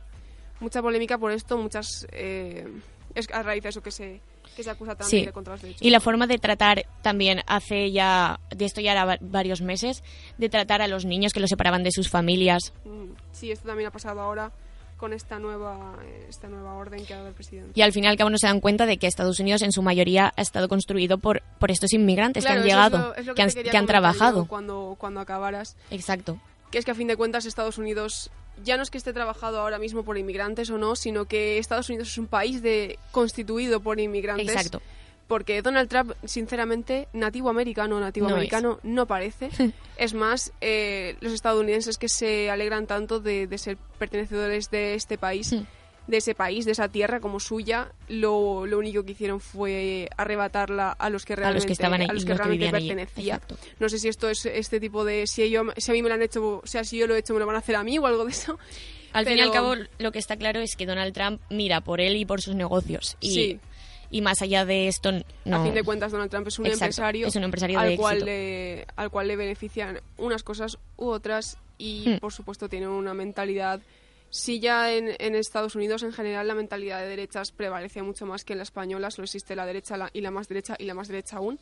mucha 0.58 0.82
polémica 0.82 1.16
por 1.16 1.30
esto, 1.30 1.56
muchas... 1.56 2.08
es 2.11 3.30
a 3.32 3.42
raíz 3.44 3.62
de 3.62 3.68
eso 3.68 3.85
que 3.85 3.92
se, 3.92 4.20
que 4.56 4.64
se 4.64 4.70
acusa 4.70 4.96
también 4.96 5.26
de 5.26 5.32
contra 5.32 5.52
los 5.52 5.62
derechos. 5.62 5.82
Y 5.82 5.90
la 5.90 6.00
forma 6.00 6.26
de 6.26 6.38
tratar 6.38 6.87
también 7.02 7.42
hace 7.46 7.92
ya, 7.92 8.40
de 8.50 8.64
esto 8.64 8.80
ya 8.80 8.90
era 8.90 9.16
varios 9.20 9.62
meses, 9.62 10.02
de 10.38 10.49
tratar 10.49 10.82
a 10.82 10.88
los 10.88 11.04
niños 11.04 11.32
que 11.32 11.38
los 11.38 11.50
separaban 11.50 11.85
de 11.85 11.92
sus 11.92 12.11
familias. 12.11 12.73
Mm, 12.85 13.12
sí, 13.30 13.52
esto 13.52 13.68
también 13.68 13.87
ha 13.87 13.92
pasado 13.92 14.20
ahora 14.20 14.50
con 14.96 15.12
esta 15.12 15.38
nueva, 15.38 15.96
esta 16.28 16.48
nueva 16.48 16.74
orden 16.74 17.04
que 17.04 17.14
ha 17.14 17.18
dado 17.18 17.28
el 17.28 17.34
presidente. 17.34 17.72
Y 17.74 17.82
al 17.82 17.92
final 17.92 18.16
cabo 18.16 18.30
no 18.30 18.38
se 18.38 18.46
dan 18.46 18.60
cuenta 18.60 18.86
de 18.86 18.96
que 18.98 19.06
Estados 19.06 19.40
Unidos 19.40 19.62
en 19.62 19.72
su 19.72 19.82
mayoría 19.82 20.32
ha 20.36 20.42
estado 20.42 20.68
construido 20.68 21.18
por, 21.18 21.42
por 21.58 21.70
estos 21.70 21.92
inmigrantes 21.92 22.44
que 22.44 22.52
han 22.52 22.62
llegado, 22.62 23.14
que, 23.34 23.42
han, 23.42 23.50
que 23.50 23.76
han 23.76 23.86
trabajado. 23.86 24.46
Cuando, 24.46 24.96
cuando 24.98 25.20
acabaras. 25.20 25.76
Exacto. 25.90 26.40
Que 26.70 26.78
es 26.78 26.84
que 26.84 26.90
a 26.90 26.94
fin 26.94 27.08
de 27.08 27.16
cuentas 27.16 27.46
Estados 27.46 27.78
Unidos 27.78 28.30
ya 28.64 28.76
no 28.76 28.82
es 28.82 28.90
que 28.90 28.98
esté 28.98 29.12
trabajado 29.12 29.60
ahora 29.60 29.78
mismo 29.78 30.02
por 30.02 30.16
inmigrantes 30.16 30.70
o 30.70 30.78
no, 30.78 30.96
sino 30.96 31.26
que 31.26 31.58
Estados 31.58 31.88
Unidos 31.88 32.08
es 32.08 32.18
un 32.18 32.26
país 32.26 32.62
de, 32.62 32.98
constituido 33.12 33.80
por 33.80 34.00
inmigrantes. 34.00 34.48
Exacto 34.48 34.80
porque 35.26 35.61
Donald 35.62 35.88
Trump, 35.88 36.12
sinceramente, 36.25 37.09
nativo 37.12 37.50
americano, 37.50 37.99
nativo 37.99 38.28
americano, 38.28 38.78
no 38.83 39.06
parece. 39.06 39.50
es 39.97 40.14
más, 40.14 40.52
eh, 40.61 41.16
los 41.21 41.33
estadounidenses 41.33 41.99
que 41.99 42.09
se 42.09 42.50
alegran 42.50 42.87
tanto 42.87 43.21
de, 43.21 43.49
ser 43.59 43.76
pertenecedores 43.99 44.71
de 44.71 44.95
este 44.95 45.18
país, 45.18 45.54
de 46.06 46.16
ese 46.16 46.37
país, 46.37 46.64
de 46.64 46.73
esa 46.73 46.88
tierra 46.88 47.18
como 47.18 47.40
suya, 47.40 47.90
lo, 48.09 48.61
único 48.61 49.04
que 49.04 49.12
hicieron 49.12 49.40
fue 49.40 50.09
arrebatarla 50.16 50.92
a 50.92 51.11
los 51.11 51.25
que 51.25 51.35
realmente, 51.35 51.73
estaban 51.73 52.00
ahí, 52.00 52.09
a 52.09 52.12
los 52.12 52.25
que 52.25 52.35
realmente 52.35 52.71
pertenecía. 52.71 53.40
No 53.80 53.88
sé 53.88 53.99
si 53.99 54.09
esto 54.09 54.28
es 54.28 54.47
este 54.47 54.78
tipo 54.78 55.04
de, 55.04 55.26
si, 55.26 55.42
ellos, 55.42 55.66
si 55.76 55.90
a 55.90 55.95
mí 55.95 56.02
me 56.02 56.09
lo 56.09 56.14
han 56.14 56.23
hecho, 56.23 56.61
o 56.62 56.66
sea, 56.66 56.85
si 56.85 56.99
yo 56.99 57.09
lo 57.09 57.16
he 57.16 57.18
hecho, 57.18 57.35
me 57.35 57.40
lo 57.40 57.47
van 57.47 57.56
a 57.56 57.59
hacer 57.59 57.75
a 57.75 57.83
mí 57.83 57.99
o 57.99 58.06
algo 58.06 58.25
de 58.25 58.30
eso. 58.30 58.59
Al 59.12 59.25
fin 59.25 59.38
y 59.38 59.40
al 59.40 59.50
cabo, 59.50 59.75
lo 59.99 60.12
que 60.12 60.18
está 60.18 60.37
claro 60.37 60.61
es 60.61 60.76
que 60.76 60.85
Donald 60.85 61.14
Trump 61.14 61.40
mira 61.49 61.80
por 61.80 62.02
él 62.02 62.16
y 62.16 62.26
por 62.26 62.42
sus 62.42 62.54
negocios. 62.54 63.16
Y 63.21 63.30
sí 63.30 63.61
y 64.10 64.20
más 64.20 64.42
allá 64.42 64.64
de 64.64 64.88
esto 64.88 65.12
no. 65.44 65.56
A 65.56 65.62
fin 65.62 65.75
de 65.75 65.82
cuentas 65.82 66.12
Donald 66.12 66.30
Trump 66.30 66.48
es 66.48 66.58
un 66.58 66.66
empresario, 66.66 67.26
es 67.26 67.36
un 67.36 67.44
empresario 67.44 67.78
al, 67.78 67.96
cual 67.96 68.25
le, 68.25 68.86
al 68.96 69.10
cual 69.10 69.28
le 69.28 69.36
benefician 69.36 70.00
unas 70.16 70.42
cosas 70.42 70.78
u 70.96 71.06
otras 71.06 71.58
y 71.78 72.08
hmm. 72.08 72.18
por 72.18 72.32
supuesto 72.32 72.68
tiene 72.68 72.88
una 72.88 73.14
mentalidad 73.14 73.80
si 74.30 74.60
ya 74.60 74.92
en, 74.92 75.14
en, 75.18 75.34
Estados 75.34 75.76
Unidos 75.76 76.02
en 76.02 76.12
general 76.12 76.48
la 76.48 76.54
mentalidad 76.54 77.00
de 77.00 77.08
derechas 77.08 77.52
prevalece 77.52 78.02
mucho 78.02 78.26
más 78.26 78.44
que 78.44 78.54
en 78.54 78.58
la 78.58 78.64
española, 78.64 79.10
solo 79.10 79.25
existe 79.25 79.54
la 79.54 79.64
derecha 79.64 80.10
y 80.12 80.20
la 80.20 80.30
más 80.30 80.48
derecha 80.48 80.76
y 80.78 80.84
la 80.84 80.94
más 80.94 81.08
derecha 81.08 81.36
aún, 81.36 81.58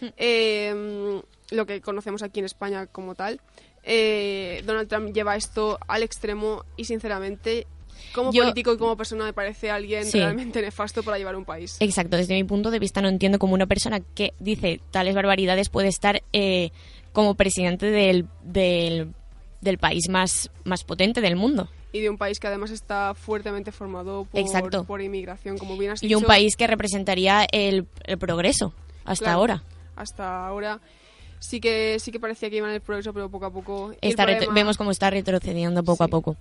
hmm. 0.00 0.06
em, 0.16 1.22
lo 1.50 1.66
que 1.66 1.80
conocemos 1.80 2.22
aquí 2.22 2.38
en 2.38 2.46
España 2.46 2.86
como 2.86 3.14
tal. 3.14 3.40
Eh, 3.86 4.62
Donald 4.64 4.88
Trump 4.88 5.12
lleva 5.12 5.36
esto 5.36 5.78
al 5.86 6.02
extremo 6.02 6.64
y 6.76 6.86
sinceramente 6.86 7.66
como 8.14 8.32
político 8.32 8.72
y 8.72 8.78
como 8.78 8.96
persona 8.96 9.24
me 9.24 9.32
parece 9.32 9.70
alguien 9.70 10.10
realmente 10.12 10.62
nefasto 10.62 11.02
para 11.02 11.18
llevar 11.18 11.36
un 11.36 11.44
país. 11.44 11.76
Exacto, 11.80 12.16
desde 12.16 12.34
mi 12.34 12.44
punto 12.44 12.70
de 12.70 12.78
vista 12.78 13.00
no 13.00 13.08
entiendo 13.08 13.38
cómo 13.38 13.54
una 13.54 13.66
persona 13.66 14.00
que 14.00 14.34
dice 14.38 14.80
tales 14.90 15.14
barbaridades 15.14 15.68
puede 15.68 15.88
estar 15.88 16.22
eh, 16.32 16.70
como 17.12 17.34
presidente 17.34 17.86
del, 17.86 18.26
del, 18.42 19.78
país 19.78 20.08
más, 20.08 20.50
más 20.64 20.84
potente 20.84 21.20
del 21.20 21.36
mundo. 21.36 21.68
Y 21.92 22.00
de 22.00 22.10
un 22.10 22.18
país 22.18 22.40
que 22.40 22.48
además 22.48 22.70
está 22.70 23.14
fuertemente 23.14 23.70
formado 23.70 24.24
por, 24.24 24.86
por 24.86 25.00
inmigración, 25.00 25.56
como 25.58 25.78
bien 25.78 25.92
has 25.92 26.00
dicho. 26.00 26.10
Y 26.10 26.14
un 26.16 26.24
país 26.24 26.56
que 26.56 26.66
representaría 26.66 27.46
el, 27.52 27.86
progreso 28.18 28.74
hasta 29.04 29.32
ahora. 29.32 29.62
Hasta 29.94 30.46
ahora 30.46 30.80
sí 31.38 31.60
que 31.60 31.98
sí 32.00 32.10
que 32.10 32.18
parecía 32.18 32.50
que 32.50 32.56
iba 32.56 32.68
en 32.68 32.74
el 32.74 32.80
progreso, 32.80 33.12
pero 33.12 33.28
poco 33.28 33.46
a 33.46 33.50
poco. 33.50 33.92
Vemos 34.52 34.76
cómo 34.76 34.90
está 34.90 35.10
retrocediendo 35.10 35.84
poco 35.84 36.04
a 36.04 36.08
poco 36.08 36.36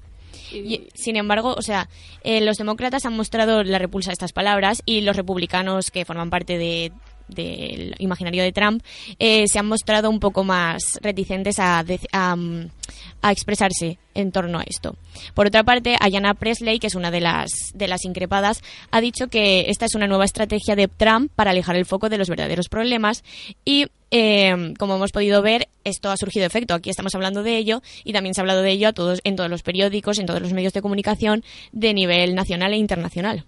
sin 0.93 1.15
embargo, 1.15 1.55
o 1.57 1.61
sea, 1.61 1.89
eh, 2.23 2.41
los 2.41 2.57
demócratas 2.57 3.05
han 3.05 3.15
mostrado 3.15 3.63
la 3.63 3.79
repulsa 3.79 4.11
a 4.11 4.13
estas 4.13 4.33
palabras 4.33 4.81
y 4.85 5.01
los 5.01 5.15
republicanos 5.15 5.91
que 5.91 6.05
forman 6.05 6.29
parte 6.29 6.57
de, 6.57 6.91
del 7.27 7.95
imaginario 7.99 8.43
de 8.43 8.51
Trump 8.51 8.83
eh, 9.19 9.47
se 9.47 9.59
han 9.59 9.67
mostrado 9.67 10.09
un 10.09 10.19
poco 10.19 10.43
más 10.43 10.83
reticentes 11.01 11.59
a, 11.59 11.83
a, 12.11 13.31
expresarse 13.31 13.97
en 14.13 14.31
torno 14.31 14.59
a 14.59 14.63
esto. 14.63 14.95
Por 15.33 15.47
otra 15.47 15.63
parte, 15.63 15.95
Ayanna 15.99 16.33
Presley, 16.33 16.79
que 16.79 16.87
es 16.87 16.95
una 16.95 17.11
de 17.11 17.21
las, 17.21 17.51
de 17.73 17.87
las 17.87 18.05
increpadas, 18.05 18.61
ha 18.91 19.01
dicho 19.01 19.27
que 19.27 19.65
esta 19.69 19.85
es 19.85 19.95
una 19.95 20.07
nueva 20.07 20.25
estrategia 20.25 20.75
de 20.75 20.87
Trump 20.87 21.31
para 21.33 21.51
alejar 21.51 21.75
el 21.75 21.85
foco 21.85 22.09
de 22.09 22.17
los 22.17 22.29
verdaderos 22.29 22.69
problemas 22.69 23.23
y 23.65 23.87
eh, 24.15 24.73
como 24.77 24.95
hemos 24.95 25.11
podido 25.11 25.41
ver, 25.41 25.69
esto 25.83 26.11
ha 26.11 26.17
surgido 26.17 26.45
efecto. 26.45 26.75
Aquí 26.75 26.91
estamos 26.91 27.15
hablando 27.15 27.41
de 27.41 27.57
ello 27.57 27.81
y 28.03 28.13
también 28.13 28.35
se 28.35 28.41
ha 28.41 28.43
hablado 28.43 28.61
de 28.61 28.69
ello 28.69 28.89
a 28.89 28.93
todos, 28.93 29.19
en 29.23 29.35
todos 29.35 29.49
los 29.49 29.63
periódicos, 29.63 30.19
en 30.19 30.27
todos 30.27 30.41
los 30.41 30.53
medios 30.53 30.73
de 30.73 30.83
comunicación 30.83 31.43
de 31.71 31.95
nivel 31.95 32.35
nacional 32.35 32.73
e 32.73 32.77
internacional. 32.77 33.45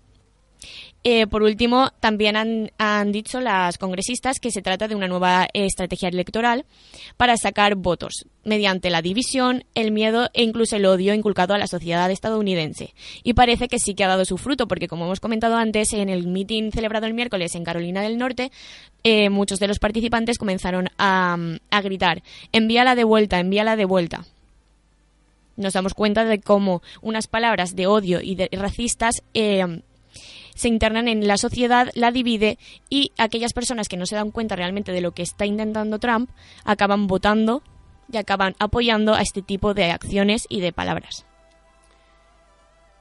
Eh, 1.07 1.27
por 1.27 1.43
último, 1.43 1.91
también 1.99 2.35
han, 2.35 3.11
dicho 3.11 3.39
las 3.39 3.77
congresistas 3.77 4.39
que 4.39 4.49
se 4.49 4.63
trata 4.63 4.87
de 4.87 4.95
una 4.95 5.07
nueva 5.07 5.47
estrategia 5.53 6.09
electoral 6.09 6.65
para 7.15 7.37
sacar 7.37 7.75
votos 7.75 8.25
mediante 8.43 8.89
la 8.89 9.03
división, 9.03 9.65
el 9.75 9.91
miedo 9.91 10.31
e 10.33 10.41
incluso 10.41 10.75
el 10.77 10.85
odio 10.87 11.13
inculcado 11.13 11.53
a 11.53 11.59
la 11.59 11.67
sociedad 11.67 12.09
estadounidense. 12.09 12.95
Y 13.21 13.33
parece 13.33 13.67
que 13.67 13.77
sí 13.77 13.93
que 13.93 14.03
ha 14.03 14.07
dado 14.07 14.25
su 14.25 14.39
fruto, 14.39 14.67
porque 14.67 14.87
como 14.87 15.05
hemos 15.05 15.19
comentado 15.19 15.57
antes, 15.57 15.93
en 15.93 16.09
el 16.09 16.25
meeting 16.25 16.71
celebrado 16.71 17.05
el 17.05 17.13
miércoles 17.13 17.53
en 17.53 17.65
Carolina 17.65 18.01
del 18.01 18.17
Norte, 18.17 18.51
eh, 19.03 19.29
muchos 19.29 19.59
de 19.59 19.67
los 19.67 19.77
participantes 19.77 20.39
comenzaron 20.39 20.89
a, 20.97 21.37
gritar, 21.83 22.23
envíala 22.51 22.95
de 22.95 23.03
vuelta, 23.03 23.39
envíala 23.39 23.75
de 23.75 23.85
vuelta 23.85 24.25
nos 25.57 25.71
damos 25.71 25.93
cuenta 25.93 26.25
de 26.25 26.41
cómo 26.41 26.81
unas 27.01 27.27
palabras 27.27 27.77
de 27.77 27.87
odio 27.87 28.19
y 28.21 28.35
de 28.35 28.49
racistas 28.51 29.23
eh, 29.33 29.63
se 30.55 30.67
internan 30.67 31.07
en 31.07 31.27
la 31.27 31.37
sociedad, 31.37 31.89
la 31.93 32.11
divide 32.11 32.57
y 32.89 33.11
aquellas 33.17 33.53
personas 33.53 33.87
que 33.87 33.97
no 33.97 34.07
se 34.07 34.15
dan 34.15 34.31
cuenta 34.31 34.55
realmente 34.55 34.91
de 34.91 35.01
lo 35.01 35.11
que 35.11 35.21
está 35.21 35.45
intentando 35.45 35.99
Trump 35.99 36.29
acaban 36.63 37.05
votando 37.07 37.61
y 38.11 38.17
acaban 38.17 38.55
apoyando 38.59 39.13
a 39.13 39.21
este 39.21 39.41
tipo 39.41 39.73
de 39.73 39.91
acciones 39.91 40.47
y 40.49 40.61
de 40.61 40.73
palabras. 40.73 41.25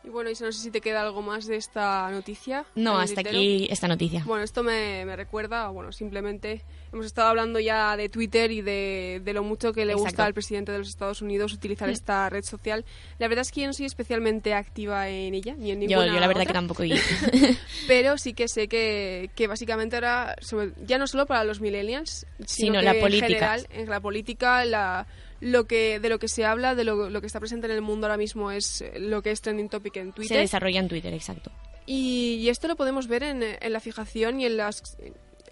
Y 0.02 0.10
bueno, 0.10 0.28
Isa, 0.28 0.44
no 0.44 0.52
sé 0.52 0.60
si 0.60 0.70
te 0.70 0.82
queda 0.82 1.00
algo 1.00 1.22
más 1.22 1.46
de 1.46 1.56
esta 1.56 2.10
noticia. 2.10 2.66
No, 2.74 2.98
hasta 2.98 3.22
aquí 3.22 3.66
esta 3.70 3.88
noticia. 3.88 4.22
Bueno, 4.26 4.44
esto 4.44 4.62
me, 4.62 5.04
me 5.06 5.16
recuerda, 5.16 5.68
bueno, 5.68 5.92
simplemente 5.92 6.62
hemos 6.94 7.06
estado 7.06 7.28
hablando 7.28 7.60
ya 7.60 7.96
de 7.96 8.08
Twitter 8.08 8.50
y 8.50 8.62
de, 8.62 9.20
de 9.22 9.32
lo 9.32 9.42
mucho 9.42 9.72
que 9.72 9.84
le 9.84 9.92
Exacto. 9.92 10.04
gusta 10.08 10.24
al 10.24 10.32
presidente 10.34 10.72
de 10.72 10.78
los 10.78 10.88
Estados 10.88 11.20
Unidos 11.22 11.52
utilizar 11.52 11.88
Mm. 11.88 11.92
esta 11.92 12.30
red 12.30 12.44
social. 12.44 12.84
La 13.18 13.28
verdad 13.28 13.42
es 13.42 13.52
que 13.52 13.60
yo 13.62 13.66
no 13.66 13.72
soy 13.72 13.86
especialmente 13.86 14.54
activa 14.54 15.08
en 15.08 15.34
ella, 15.34 15.54
ni 15.58 15.70
en 15.72 15.80
Yo, 15.82 15.88
ninguna 15.98 16.06
yo 16.06 16.20
la 16.20 16.26
verdad 16.28 16.42
otra, 16.42 16.46
que 16.46 16.52
tampoco. 16.52 16.82
Pero 17.86 18.16
sí 18.18 18.32
que 18.34 18.48
sé 18.48 18.68
que, 18.68 19.30
que 19.34 19.46
básicamente 19.46 19.96
ahora, 19.96 20.36
sobre- 20.40 20.72
ya 20.86 20.98
no 20.98 21.06
solo 21.06 21.26
para 21.26 21.44
los 21.44 21.60
millennials, 21.60 22.26
sino, 22.46 22.48
Sino 22.74 22.78
que 22.78 22.84
la 22.84 22.94
en 22.94 23.00
política. 23.00 23.26
general, 23.26 23.66
en 23.70 23.90
la 23.90 24.00
política, 24.00 24.64
la, 24.64 25.06
lo 25.40 25.66
que, 25.66 26.00
de 26.00 26.08
lo 26.08 26.18
que 26.18 26.28
se 26.28 26.44
habla, 26.44 26.74
de 26.74 26.84
lo, 26.84 27.10
lo 27.10 27.20
que 27.20 27.26
está 27.26 27.40
presente 27.40 27.66
en 27.66 27.72
el 27.72 27.82
mundo 27.82 28.06
ahora 28.06 28.16
mismo 28.16 28.50
es 28.50 28.80
eh, 28.80 28.92
lo 28.98 29.20
que 29.22 29.30
es 29.30 29.40
trending 29.40 29.68
topic 29.68 29.96
en 29.96 30.06
se 30.08 30.12
Twitter. 30.12 30.38
desarrolla 30.38 30.80
en 30.80 30.88
Twitter, 30.88 31.12
exacto. 31.12 31.50
Y, 31.86 32.36
y 32.40 32.48
esto 32.48 32.66
lo 32.68 32.76
podemos 32.76 33.08
ver 33.08 33.22
en, 33.24 33.42
en 33.42 33.72
la 33.72 33.80
fijación 33.80 34.40
y 34.40 34.46
en 34.46 34.56
las 34.56 34.82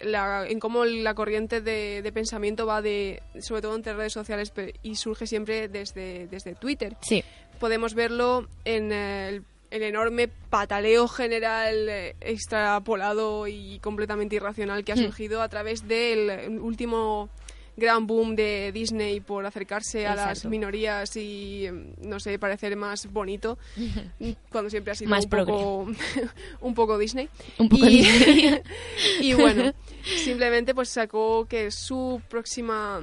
la- 0.03 0.45
en 0.47 0.59
cómo 0.59 0.85
la 0.85 1.13
corriente 1.13 1.61
de, 1.61 2.01
de 2.01 2.11
pensamiento 2.11 2.65
va 2.65 2.81
de 2.81 3.21
sobre 3.39 3.61
todo 3.61 3.75
entre 3.75 3.93
redes 3.93 4.13
sociales 4.13 4.51
y 4.83 4.95
surge 4.95 5.27
siempre 5.27 5.67
desde, 5.67 6.27
desde 6.27 6.55
Twitter. 6.55 6.95
Sí, 7.01 7.23
Podemos 7.59 7.93
verlo 7.93 8.47
en 8.65 8.91
el, 8.91 9.43
el 9.71 9.83
enorme 9.83 10.27
pataleo 10.27 11.07
general 11.07 11.87
eh, 11.87 12.15
extrapolado 12.21 13.47
y 13.47 13.79
completamente 13.79 14.35
irracional 14.35 14.83
que 14.83 14.91
ha 14.91 14.95
Hmm. 14.95 15.03
surgido 15.05 15.41
a 15.41 15.49
través 15.49 15.87
del 15.87 16.59
último 16.59 17.29
gran 17.75 18.05
boom 18.07 18.35
de 18.35 18.71
Disney 18.73 19.19
por 19.19 19.45
acercarse 19.45 20.05
a 20.05 20.15
las 20.15 20.45
minorías 20.45 21.15
y 21.15 21.65
em, 21.65 21.93
no 22.01 22.19
sé 22.19 22.37
parecer 22.39 22.75
más 22.75 23.11
bonito 23.11 23.57
cuando 24.49 24.69
siempre 24.69 24.91
ha 24.91 24.95
sido 24.95 25.09
Más 25.09 25.25
un 25.25 25.29
poco 25.29 25.87
un 26.61 26.73
poco 26.73 26.97
Disney. 26.97 27.29
Un 27.57 27.69
poco 27.69 27.85
y, 27.85 27.97
Disney. 28.01 28.61
y 29.21 29.33
bueno 29.33 29.73
simplemente 30.03 30.75
pues 30.75 30.89
sacó 30.89 31.45
que 31.47 31.71
su 31.71 32.21
próxima 32.29 33.01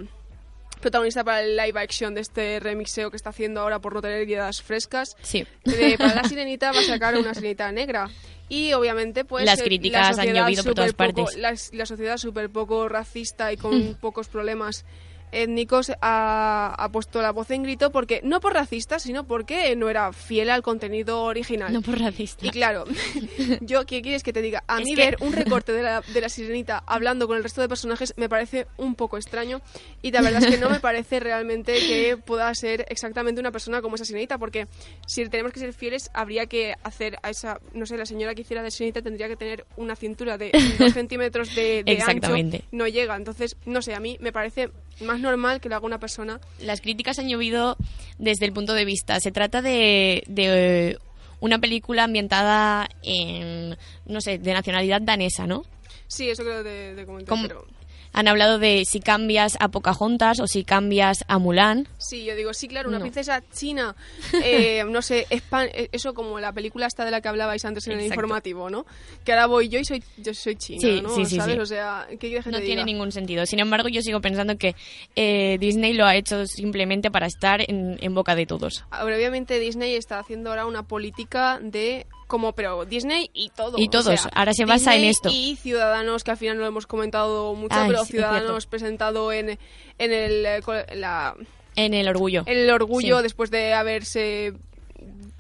protagonista 0.80 1.22
para 1.25 1.42
el 1.42 1.56
live 1.56 1.78
action 1.80 2.14
de 2.14 2.20
este 2.22 2.58
remixeo 2.60 3.10
que 3.10 3.16
está 3.16 3.30
haciendo 3.30 3.60
ahora 3.60 3.78
por 3.80 3.94
no 3.94 4.00
tener 4.02 4.28
ideas 4.28 4.62
frescas 4.62 5.16
Sí. 5.22 5.46
de- 5.64 5.96
para 5.99 6.14
la 6.14 6.25
sirenita 6.25 6.72
va 6.72 6.80
a 6.80 6.84
sacar 6.84 7.16
una 7.16 7.34
sirenita 7.34 7.70
negra 7.72 8.08
y 8.49 8.72
obviamente 8.72 9.25
pues 9.25 9.44
Las 9.44 9.60
eh, 9.60 9.64
críticas 9.64 10.00
la 10.02 10.08
han 10.08 10.14
sociedad 10.16 10.42
llovido 10.46 10.64
por 10.64 10.75
todas 10.75 10.92
partes. 10.94 11.37
la, 11.37 11.54
la 11.72 11.87
sociedad 11.87 12.16
súper 12.16 12.50
poco 12.50 12.88
racista 12.88 13.52
y 13.52 13.56
con 13.56 13.94
pocos 14.00 14.28
problemas 14.28 14.84
étnicos 15.32 15.92
ha, 16.00 16.75
ha 16.78 16.88
puesto 16.90 17.22
la 17.22 17.32
voz 17.32 17.50
en 17.50 17.62
grito 17.62 17.90
porque 17.90 18.20
no 18.25 18.40
por 18.40 18.54
racista 18.54 18.99
sino 18.99 19.25
porque 19.25 19.75
no 19.76 19.88
era 19.88 20.12
fiel 20.12 20.50
al 20.50 20.62
contenido 20.62 21.22
original 21.22 21.72
No 21.72 21.82
por 21.82 21.99
racista. 21.99 22.46
y 22.46 22.50
claro, 22.50 22.84
yo, 23.60 23.84
¿qué 23.87 24.02
quieres 24.02 24.22
que 24.22 24.32
te 24.32 24.42
diga? 24.42 24.64
A 24.66 24.78
Es 24.78 24.84
mí 24.84 24.94
que- 24.94 25.02
ver 25.04 25.16
un 25.20 25.32
recorte 25.32 25.72
de 25.72 25.82
la, 25.82 26.00
de 26.06 26.20
la 26.20 26.28
sirenita 26.28 26.82
hablando 26.87 27.26
con 27.26 27.37
el 27.37 27.42
resto 27.42 27.60
de 27.60 27.68
personajes 27.68 28.14
me 28.16 28.28
parece 28.28 28.66
un 28.76 28.94
poco 28.94 29.16
extraño 29.16 29.60
y 30.02 30.10
la 30.12 30.22
verdad 30.22 30.42
es 30.42 30.50
que 30.50 30.58
no 30.60 30.70
me 30.70 30.80
parece 30.80 31.20
realmente 31.20 31.75
que 31.75 32.16
pueda 32.16 32.52
ser 32.54 32.87
exactamente 32.88 33.40
una 33.40 33.50
persona 33.52 33.82
como 33.82 33.96
esa 33.96 34.04
sirenita 34.04 34.38
porque 34.38 34.66
si 35.06 35.26
tenemos 35.28 35.52
que 35.52 35.60
ser 35.60 35.72
fieles 35.72 36.10
habría 36.14 36.46
que 36.46 36.75
hacer 36.82 37.18
a 37.22 37.30
esa, 37.30 37.60
no 37.75 37.87
sé, 37.87 37.96
la 37.96 38.06
señora 38.06 38.34
que 38.34 38.42
hiciera 38.42 38.62
de 38.62 38.70
sirenita 38.70 39.02
tendría 39.02 39.28
que 39.28 39.37
tener 39.37 39.64
una 39.76 39.96
cintura 39.96 40.38
de 40.38 40.50
dos 40.78 40.92
centímetros 40.94 41.54
de, 41.54 41.84
de 41.84 41.92
Exactamente. 41.92 42.56
ancho, 42.58 42.68
no 42.72 42.87
llega, 42.88 43.16
entonces, 43.16 43.56
no 43.66 43.82
sé, 43.82 43.94
a 43.94 44.00
mí 44.00 44.16
me 44.20 44.32
parece 44.32 44.70
más 45.00 45.21
normal 45.21 45.61
que 45.61 45.69
lo 45.69 45.76
haga 45.76 45.87
una 45.87 45.99
persona 46.00 46.40
Las 46.61 46.80
críticas 46.80 47.19
han 47.19 47.28
llovido 47.28 47.76
desde 48.19 48.47
el 48.47 48.52
punto 48.52 48.75
de 48.75 48.85
vista. 48.85 49.19
Se 49.21 49.30
trata 49.33 49.62
de, 49.62 50.23
de 50.26 50.99
una 51.40 51.59
película 51.59 52.04
ambientada 52.04 52.88
en, 53.02 53.76
no 54.07 54.21
sé, 54.21 54.38
de 54.38 54.52
nacionalidad 54.52 55.00
danesa, 55.02 55.47
¿no? 55.47 55.64
Sí, 56.07 56.28
eso 56.28 56.42
creo 56.42 56.62
te 56.62 57.07
comenté, 57.07 57.28
Como- 57.28 57.49
pero... 57.49 57.66
Han 58.12 58.26
hablado 58.29 58.59
de 58.59 58.85
si 58.85 59.00
cambias 59.00 59.57
a 59.61 59.69
Pocahontas 59.69 60.40
o 60.40 60.47
si 60.47 60.64
cambias 60.64 61.25
a 61.29 61.38
Mulan. 61.38 61.87
Sí, 61.99 62.25
yo 62.25 62.35
digo, 62.35 62.52
sí, 62.55 62.67
claro, 62.69 62.88
una 62.88 62.99
No. 62.99 63.05
princesa 63.05 63.43
china, 63.52 63.95
eh, 64.45 64.85
no 64.88 65.00
sé, 65.02 65.26
espan- 65.30 65.71
eh, 65.73 65.89
eso 65.93 66.13
como 66.15 66.41
la 66.41 66.52
película 66.52 66.87
esta 66.87 67.04
de 67.04 67.11
la 67.13 67.21
que 67.21 67.28
hablabais 67.28 67.65
antes 67.65 67.87
en 67.87 67.99
el 68.00 68.04
informativo, 68.06 68.69
¿no? 68.71 68.84
Que 69.25 69.32
ahora 69.32 69.47
voy 69.47 69.69
yo 69.69 69.78
y 69.78 69.84
soy, 69.84 70.02
yo 70.17 70.34
soy 70.34 70.56
china, 70.56 70.80
Sí, 70.80 71.00
¿no? 71.02 71.08
sí, 71.15 71.26
sí, 71.26 71.37
¿Sabes? 71.37 71.58
O 71.58 71.67
sea, 71.67 72.06
¿qué 72.19 72.41
No 72.47 72.58
tiene 72.58 72.67
diga? 72.67 72.84
ningún 72.84 73.13
sentido. 73.13 73.47
Sin 73.47 73.61
embargo, 73.61 73.89
yo 73.89 74.02
sigo 74.02 74.21
pensando 74.21 74.56
que 74.58 74.75
eh, 75.17 75.56
Disney 75.61 75.93
lo 75.95 76.04
ha 76.06 76.17
hecho 76.17 76.47
simplemente 76.47 77.11
para 77.11 77.26
estar 77.26 77.61
en, 77.69 77.97
en 78.00 78.15
boca 78.15 78.34
de 78.34 78.47
todos. 78.47 78.84
Ahora, 78.91 79.17
obviamente 79.17 79.58
Disney 79.61 79.95
está 79.95 80.19
haciendo 80.19 80.50
ahora 80.50 80.67
una 80.67 80.82
política 80.82 81.58
de 81.63 82.06
como 82.30 82.52
pero 82.54 82.86
Disney 82.86 83.28
y 83.34 83.50
todo 83.50 83.76
Y 83.78 83.88
o 83.88 83.90
todos, 83.90 84.19
sea, 84.23 84.30
ahora 84.34 84.54
se 84.54 84.64
basa 84.64 84.97
en 84.97 85.04
esto. 85.04 85.28
y 85.30 85.56
Ciudadanos 85.56 86.25
que 86.25 86.30
al 86.30 86.36
final 86.38 86.56
no 86.56 86.62
lo 86.62 86.69
hemos 86.69 86.86
comentado 86.86 87.54
mucho 87.54 87.76
Ay, 87.78 87.88
pero. 87.90 88.04
Ciudadanos 88.06 88.66
presentado 88.66 89.30
en 89.32 89.58
en 89.99 90.12
el 90.12 90.47
eh, 90.47 90.60
la 90.95 91.34
En 91.76 91.93
el 91.93 92.08
orgullo. 92.08 92.45
en 92.47 92.56
el 92.58 92.71
orgullo 92.71 93.19
Sí. 93.19 93.23
después 93.25 93.50
de 93.50 93.75
haberse 93.75 94.54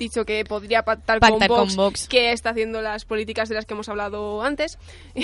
dicho 0.00 0.24
que 0.24 0.44
podría 0.44 0.82
pactar, 0.82 1.20
Pactar 1.20 1.48
con, 1.48 1.68
con 1.68 1.76
Vox, 1.76 2.08
que 2.08 2.32
está 2.32 2.50
haciendo 2.50 2.82
las 2.82 3.04
políticas 3.04 3.48
de 3.48 3.54
las 3.54 3.66
que 3.66 3.74
hemos 3.74 3.88
hablado 3.88 4.42
antes 4.42 4.76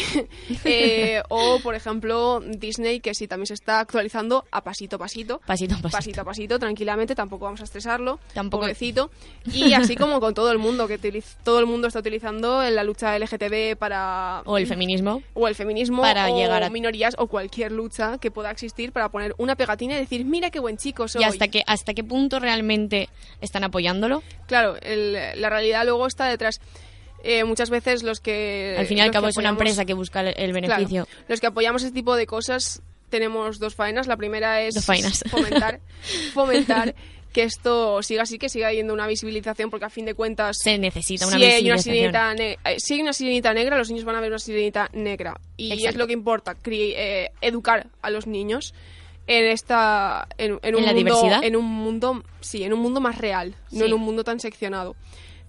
Eh, 0.64 1.22
o 1.28 1.58
por 1.60 1.74
ejemplo 1.74 2.40
Disney 2.40 3.00
que 3.00 3.14
sí 3.14 3.26
también 3.26 3.46
se 3.46 3.54
está 3.54 3.80
actualizando 3.80 4.44
a 4.50 4.62
pasito 4.62 4.96
a 4.96 4.98
pasito 4.98 5.40
Pasito 5.46 5.74
a 5.74 5.78
pasito. 5.78 5.96
pasito 5.96 6.20
a 6.20 6.24
pasito, 6.24 6.58
tranquilamente, 6.58 7.14
tampoco 7.14 7.46
vamos 7.46 7.60
a 7.60 7.64
estresarlo, 7.64 8.18
Tampoco- 8.34 8.62
pobrecito. 8.62 9.10
Y 9.52 9.72
así 9.72 9.96
como 9.96 10.20
con 10.20 10.34
todo 10.34 10.52
el 10.52 10.58
mundo, 10.58 10.86
que 10.86 10.98
todo 11.42 11.58
el 11.60 11.66
mundo 11.66 11.88
está 11.88 12.00
utilizando 12.00 12.62
en 12.62 12.74
la 12.74 12.84
lucha 12.84 13.18
LGTB 13.18 13.76
para... 13.78 14.42
O 14.44 14.58
el 14.58 14.66
feminismo. 14.66 15.22
o 15.34 15.48
el 15.48 15.54
feminismo, 15.54 16.02
para 16.02 16.30
o 16.32 16.36
llegar 16.36 16.62
a- 16.62 16.70
minorías, 16.70 17.14
o 17.18 17.26
cualquier 17.26 17.72
lucha 17.72 18.18
que 18.18 18.30
pueda 18.30 18.50
existir 18.50 18.92
para 18.92 19.08
poner 19.08 19.34
una 19.38 19.56
pegatina 19.56 19.94
y 19.94 19.98
decir, 19.98 20.24
mira 20.24 20.50
qué 20.50 20.58
buen 20.60 20.76
chico 20.76 21.08
soy. 21.08 21.22
Y 21.22 21.24
hasta, 21.24 21.48
que, 21.48 21.62
hasta 21.66 21.94
qué 21.94 22.04
punto 22.04 22.38
realmente 22.40 23.08
están 23.40 23.64
apoyándolo. 23.64 24.22
Claro, 24.46 24.65
el- 24.82 25.40
la 25.40 25.48
realidad 25.50 25.84
luego 25.84 26.06
está 26.06 26.26
detrás. 26.28 26.60
Eh, 27.22 27.44
muchas 27.44 27.70
veces 27.70 28.02
los 28.02 28.20
que... 28.20 28.76
Al 28.78 28.86
fin 28.86 28.98
y 28.98 29.00
al 29.00 29.10
cabo 29.10 29.28
es 29.28 29.36
una 29.36 29.48
empresa 29.48 29.84
que 29.84 29.94
busca 29.94 30.20
el, 30.20 30.28
el 30.28 30.34
Claro, 30.52 30.52
beneficio. 30.52 31.08
los 31.28 31.40
que 31.40 31.46
apoyamos 31.46 31.82
ese 31.82 31.92
tipo 31.92 32.14
de 32.16 32.26
cosas 32.26 32.82
tenemos 33.08 33.58
dos 33.58 33.74
faenas. 33.74 34.06
La 34.06 34.16
primera 34.16 34.60
es 34.62 34.84
fomentar, 35.30 35.80
fomentar 36.34 36.94
que 37.32 37.42
esto 37.42 38.02
siga 38.02 38.22
así, 38.22 38.38
que 38.38 38.48
siga 38.48 38.68
habiendo 38.68 38.94
una 38.94 39.06
visibilización, 39.06 39.68
porque 39.70 39.84
a 39.86 39.90
fin 39.90 40.04
de 40.06 40.14
cuentas, 40.14 40.56
Se 40.58 40.78
necesita 40.78 41.26
una 41.26 41.36
si 41.36 41.44
hay 41.44 41.66
una, 41.66 41.74
visibilización. 41.76 42.36
sirenita 42.38 42.70
eh, 42.70 42.76
si 42.80 42.94
hay 42.94 43.00
una 43.02 43.12
sirenita 43.12 43.52
negra, 43.54 43.76
los 43.76 43.90
niños 43.90 44.04
van 44.04 44.16
a 44.16 44.20
ver 44.20 44.30
una 44.30 44.38
sirenita 44.38 44.88
negra. 44.92 45.38
Y 45.56 45.72
es 45.72 45.78
Exacto. 45.80 45.98
lo 45.98 46.06
que 46.06 46.12
importa, 46.14 46.56
eh, 46.64 47.30
educar 47.42 47.88
a 48.02 48.10
los 48.10 48.26
niños 48.26 48.72
en 49.26 49.44
esta 49.46 50.28
en, 50.38 50.58
en 50.62 50.74
un 50.74 50.80
¿En 50.80 50.86
la 50.86 50.92
mundo 50.92 50.94
diversidad? 50.94 51.44
en 51.44 51.56
un 51.56 51.64
mundo 51.64 52.22
sí 52.40 52.62
en 52.64 52.72
un 52.72 52.80
mundo 52.80 53.00
más 53.00 53.18
real 53.18 53.54
no 53.72 53.84
en 53.84 53.92
un 53.92 54.00
mundo 54.00 54.24
tan 54.24 54.40
seccionado 54.40 54.94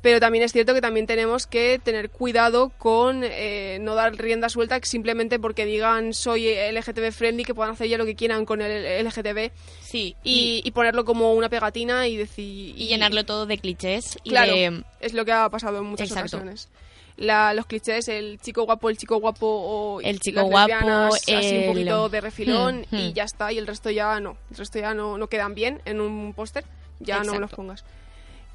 pero 0.02 0.20
también 0.20 0.44
es 0.44 0.54
cierto 0.54 0.74
que 0.76 0.80
también 0.82 1.08
tenemos 1.08 1.48
que 1.48 1.80
tener 1.84 2.10
cuidado 2.12 2.70
con 2.78 3.22
eh, 3.24 3.80
no 3.82 3.96
dar 3.96 4.16
rienda 4.16 4.48
suelta 4.48 4.80
simplemente 4.84 5.40
porque 5.40 5.66
digan 5.66 6.14
soy 6.14 6.48
LGTB 6.72 7.12
friendly 7.12 7.44
que 7.44 7.56
puedan 7.56 7.74
hacer 7.74 7.88
ya 7.88 7.98
lo 7.98 8.06
que 8.06 8.16
quieran 8.16 8.46
con 8.46 8.62
el 8.62 9.06
LGTB 9.06 9.52
Sí, 9.82 10.16
y, 10.24 10.62
y 10.64 10.72
ponerlo 10.72 11.04
como 11.04 11.34
una 11.34 11.50
pegatina 11.50 12.08
y 12.08 12.16
decir 12.16 12.74
y 12.78 12.88
llenarlo 12.88 13.26
todo 13.26 13.46
de 13.48 13.58
clichés 13.58 14.18
claro 14.24 14.54
de... 14.54 14.84
es 15.00 15.14
lo 15.14 15.26
que 15.26 15.32
ha 15.32 15.50
pasado 15.50 15.80
en 15.80 15.86
muchas 15.86 16.10
Exacto. 16.10 16.38
ocasiones 16.38 16.70
La- 17.18 17.54
los 17.54 17.66
clichés 17.66 18.08
el 18.10 18.40
chico 18.40 18.64
guapo 18.66 18.90
el 18.90 18.98
chico 18.98 19.18
guapo 19.20 19.48
o 19.48 20.02
El 20.02 20.20
chico 20.20 20.42
las 20.42 20.50
guapo, 20.50 21.10
así 21.16 21.32
un 21.34 21.42
el- 21.64 21.68
poquito 21.68 22.10
de 22.10 22.22
refilón 22.22 22.86
Hmm, 22.92 22.96
y 22.96 23.10
hmm. 23.10 23.14
ya 23.14 23.24
está 23.24 23.52
y 23.52 23.58
el 23.58 23.66
resto 23.68 23.90
ya 23.90 24.20
no 24.20 24.38
el 24.52 24.58
resto 24.58 24.80
ya 24.80 24.94
no, 24.94 25.18
no 25.18 25.28
quedan 25.28 25.56
bien 25.56 25.82
en 25.86 26.00
un 26.00 26.34
póster 26.34 26.64
ya 27.00 27.24
no 27.24 27.34
me 27.34 27.40
los 27.40 27.52
pongas 27.52 27.84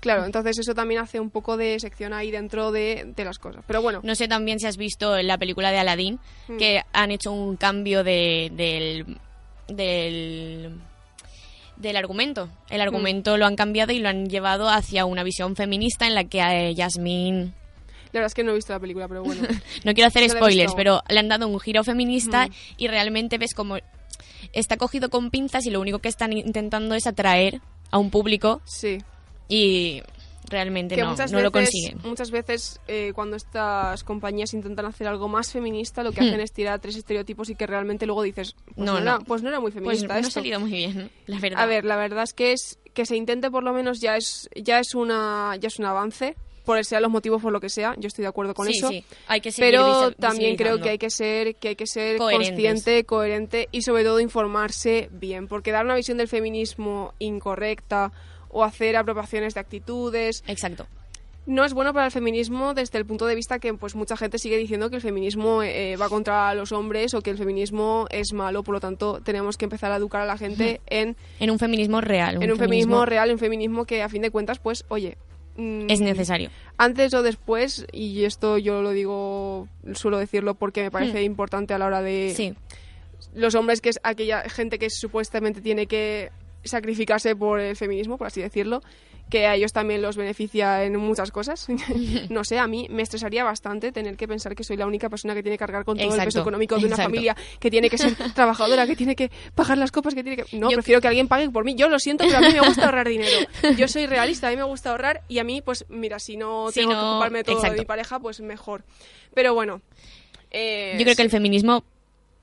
Claro, 0.01 0.25
entonces 0.25 0.59
eso 0.59 0.75
también 0.75 1.01
hace 1.01 1.20
un 1.20 1.31
poco 1.31 1.57
de 1.57 1.79
sección 1.79 2.12
ahí 2.12 2.33
dentro 2.33 2.72
de, 2.72 3.12
de 3.14 3.25
las 3.25 3.38
cosas. 3.38 3.62
Pero 3.68 3.83
bueno, 3.83 4.01
No 4.03 4.16
sé 4.16 4.27
también 4.27 4.59
si 4.59 4.66
has 4.66 4.77
visto 4.77 5.16
en 5.16 5.29
la 5.29 5.38
película 5.38 5.70
de 5.70 5.79
Aladdin 5.79 6.18
Mm. 6.48 6.57
que 6.57 6.83
han 6.92 7.12
hecho 7.12 7.31
un 7.31 7.55
cambio 7.57 8.03
de, 8.03 8.51
del, 8.53 9.18
del 9.68 10.72
del 11.77 11.96
argumento. 11.96 12.48
El 12.68 12.79
Mm. 12.79 12.83
argumento 12.83 13.37
lo 13.37 13.46
han 13.46 13.55
cambiado 13.57 13.92
y 13.92 13.98
lo 14.01 14.09
han 14.09 14.29
llevado 14.29 14.68
hacia 14.68 15.05
una 15.05 15.22
visión 15.22 15.55
feminista 15.57 16.07
en 16.07 16.14
la 16.16 16.25
que 16.25 16.75
Yasmín 16.75 17.55
la 18.12 18.20
verdad 18.20 18.27
es 18.27 18.35
que 18.35 18.44
no 18.44 18.53
he 18.53 18.55
visto 18.55 18.72
la 18.72 18.79
película, 18.81 19.09
pero 19.09 19.22
bueno. 19.22 19.42
no 19.85 19.94
quiero 19.94 20.09
hacer 20.09 20.22
No 20.29 20.35
spoilers, 20.35 20.75
pero 20.75 21.03
le 21.09 21.18
han 21.18 21.29
dado 21.29 21.48
un 21.48 21.59
giro 21.61 21.83
feminista 21.85 22.46
Mm. 22.46 22.51
y 22.79 22.88
realmente 22.88 23.38
ves 23.38 23.55
como 23.55 23.77
está 24.53 24.77
cogido 24.77 25.09
con 25.11 25.31
pinzas 25.31 25.64
y 25.66 25.70
lo 25.70 25.81
único 25.81 25.98
que 26.01 26.09
están 26.09 26.33
intentando 26.33 26.94
es 26.94 27.07
atraer 27.07 27.61
a 27.90 27.98
un 27.98 28.11
público 28.11 28.61
Sí. 28.64 28.98
y 29.48 30.03
realmente 30.48 30.94
que 30.96 31.03
no, 31.03 31.14
veces, 31.16 31.33
lo 31.33 31.51
consiguen. 31.53 31.98
Muchas 32.05 32.31
veces 32.31 32.81
eh, 32.87 33.12
cuando 33.14 33.37
estas 33.37 34.05
compañías 34.05 34.53
intentan 34.53 34.85
hacer 34.85 35.07
algo 35.07 35.29
más 35.29 35.51
feminista, 35.53 36.03
lo 36.03 36.12
que 36.12 36.20
Hmm. 36.20 36.25
hacen 36.29 36.40
es 36.40 36.53
tirar 36.53 36.79
tres 36.81 36.96
estereotipos 36.96 37.48
y 37.48 37.55
que 37.55 37.66
realmente 37.66 38.05
luego 38.05 38.22
dices, 38.22 38.55
pues 38.66 38.77
no, 38.77 38.92
No, 38.94 38.98
era, 38.98 39.18
no. 39.18 39.25
pues 39.25 39.42
no 39.42 39.48
era 39.48 39.61
muy 39.61 39.70
Pues 39.70 39.85
feminista 40.01 40.20
no 40.20 40.27
ha 40.27 40.31
salido 40.31 40.61
muy 40.61 40.70
bien, 40.70 41.11
la 41.27 41.38
verdad. 41.38 41.61
A 41.62 41.66
ver, 41.66 41.85
la 41.87 41.96
verdad 41.96 42.25
es 42.25 42.35
que 42.35 42.53
es 42.53 42.79
que 42.92 43.07
se 43.07 43.16
intente 43.16 43.51
por 43.51 43.62
lo 43.62 43.72
menos 43.72 44.01
ya 44.01 44.16
es 44.18 44.51
ya 44.55 44.79
es 44.81 44.94
una 44.94 45.57
ya 45.59 45.68
es 45.68 45.79
un 45.79 45.87
avance 45.87 46.37
por 46.64 46.83
sean 46.85 47.03
los 47.03 47.11
motivos 47.11 47.42
por 47.42 47.53
lo 47.53 47.61
que 47.61 47.68
sea, 47.68 47.94
yo 47.98 48.07
estoy 48.09 48.22
de 48.22 48.29
acuerdo 48.29 48.55
con 48.55 48.66
Sí, 48.66 48.79
eso. 48.79 48.88
sí, 48.88 49.05
hay 49.27 49.40
que 49.40 49.51
pero 49.59 50.12
también 50.12 50.57
creo 50.57 50.81
que 50.81 50.90
hay 50.90 50.98
que 50.98 51.11
ser 51.11 51.57
que 51.57 51.68
hay 51.68 51.77
que 51.77 51.87
ser 51.87 52.16
Coherentes. 52.18 52.48
consciente, 52.51 53.05
coherente 53.05 53.68
y 53.72 53.83
sobre 53.83 54.05
todo 54.05 54.20
informarse 54.20 55.09
bien, 55.12 55.48
porque 55.48 55.72
dar 55.72 55.85
una 55.85 55.94
visión 55.96 56.18
del 56.18 56.29
feminismo 56.29 57.14
incorrecta 57.18 58.12
o 58.48 58.64
hacer 58.64 58.96
apropiaciones 58.96 59.55
de 59.55 59.61
actitudes 59.61 60.44
Exacto. 60.46 60.87
no 61.46 61.64
es 61.64 61.72
bueno 61.75 61.92
para 61.92 62.07
el 62.07 62.12
feminismo 62.12 62.75
desde 62.75 62.98
el 62.98 63.07
punto 63.07 63.27
de 63.27 63.35
vista 63.35 63.59
que 63.59 63.75
pues 63.75 63.94
mucha 63.96 64.16
gente 64.16 64.38
sigue 64.38 64.57
diciendo 64.59 64.90
que 64.90 64.96
el 64.96 65.03
feminismo 65.03 65.62
eh, 65.62 65.96
va 65.96 66.09
contra 66.09 66.55
los 66.55 66.70
hombres 66.70 67.14
o 67.14 67.20
que 67.22 67.31
el 67.31 67.38
feminismo 67.38 68.07
es 68.11 68.33
malo, 68.33 68.62
por 68.62 68.75
lo 68.75 68.81
tanto 68.81 69.20
tenemos 69.25 69.57
que 69.57 69.64
empezar 69.64 69.90
a 69.90 69.96
educar 69.96 70.20
a 70.20 70.27
la 70.27 70.37
gente 70.38 70.81
en, 70.87 71.16
En 71.40 71.51
un 71.51 71.59
feminismo 71.59 72.01
real. 72.01 72.42
en 72.42 72.53
un 72.53 72.59
feminismo 72.59 73.05
real, 73.07 73.33
un 73.33 73.38
feminismo 73.38 73.85
que 73.87 74.03
a 74.03 74.09
fin 74.09 74.22
de 74.22 74.31
cuentas 74.31 74.59
pues 74.61 74.85
oye 74.88 75.16
Es 75.57 76.01
necesario. 76.01 76.51
antes 76.79 77.12
o 77.15 77.23
después, 77.23 77.87
y 77.93 78.25
esto 78.25 78.59
yo 78.59 78.83
lo 78.83 78.91
digo, 78.91 79.69
suelo 79.95 80.19
decirlo 80.19 80.55
porque 80.55 80.83
me 80.83 80.91
parece 80.91 81.23
importante 81.23 81.75
a 81.75 81.79
la 81.79 81.87
hora 81.87 82.03
de 82.03 82.33
Sí, 82.35 82.55
los 83.35 83.55
hombres, 83.55 83.81
que 83.81 83.91
es 83.91 84.01
aquella 84.03 84.49
gente 84.49 84.79
que 84.79 84.88
supuestamente 84.91 85.61
tiene 85.61 85.87
que 85.87 86.31
sacrificarse 86.64 87.35
por 87.37 87.61
el 87.61 87.77
feminismo, 87.77 88.18
por 88.18 88.27
así 88.27 88.40
decirlo, 88.40 88.83
que 89.31 89.46
a 89.46 89.55
ellos 89.55 89.72
también 89.72 90.03
los 90.03 90.16
beneficia 90.16 90.85
en 90.85 90.96
muchas 90.96 91.31
cosas. 91.31 91.66
no 92.29 92.44
sé, 92.44 92.59
a 92.59 92.66
mí 92.66 92.87
me 92.90 93.03
estresaría 93.03 93.44
bastante 93.44 93.90
tener 93.92 94.16
que 94.16 94.29
pensar 94.29 94.55
que 94.55 94.62
soy 94.64 94.77
la 94.77 94.87
única 94.87 95.09
persona 95.09 95.35
que 95.35 95.42
tiene 95.42 95.55
que 95.55 95.61
cargar 95.61 95.85
con 95.85 95.96
todo 95.96 96.14
el 96.14 96.25
peso 96.25 96.40
económico 96.40 96.75
de 96.77 96.87
una 96.87 96.94
exacto. 96.94 97.11
familia, 97.11 97.37
que 97.59 97.70
tiene 97.70 97.88
que 97.88 97.98
ser 97.98 98.14
trabajadora, 98.35 98.87
que 98.87 98.96
tiene 98.96 99.16
que 99.16 99.31
pagar 99.55 99.79
las 99.79 99.90
copas, 99.90 100.14
que 100.14 100.22
tiene 100.22 100.42
que... 100.42 100.57
No, 100.57 100.70
Yo- 100.70 100.77
prefiero 100.77 101.01
que 101.01 101.09
alguien 101.09 101.29
pague 101.29 101.48
por 101.51 101.64
mí. 101.64 101.75
Yo 101.75 101.88
lo 101.88 101.98
siento, 101.98 102.25
pero 102.25 102.38
a 102.38 102.40
mí 102.40 102.53
me 102.53 102.61
gusta 102.61 102.85
ahorrar 102.85 103.09
dinero. 103.09 103.38
Yo 103.77 103.88
soy 103.88 104.07
realista, 104.07 104.48
a 104.48 104.51
mí 104.51 104.57
me 104.57 104.64
gusta 104.64 104.90
ahorrar 104.90 105.22
y 105.29 105.38
a 105.38 105.44
mí, 105.44 105.62
pues 105.62 105.87
mira, 105.88 106.18
si 106.18 106.37
no 106.37 106.70
Si 106.70 106.81
tengo 106.81 106.92
que 106.92 106.98
ocuparme 106.98 107.38
de 107.38 107.44
todo 107.44 107.62
de 107.62 107.70
mi 107.70 107.85
pareja, 107.85 108.20
pues 108.20 108.40
mejor. 108.40 108.85
Pero 109.35 109.55
bueno. 109.55 109.81
eh, 110.51 110.96
yo 110.98 111.05
creo 111.05 111.16
que 111.16 111.22
el 111.22 111.31
sí, 111.31 111.37
feminismo 111.37 111.85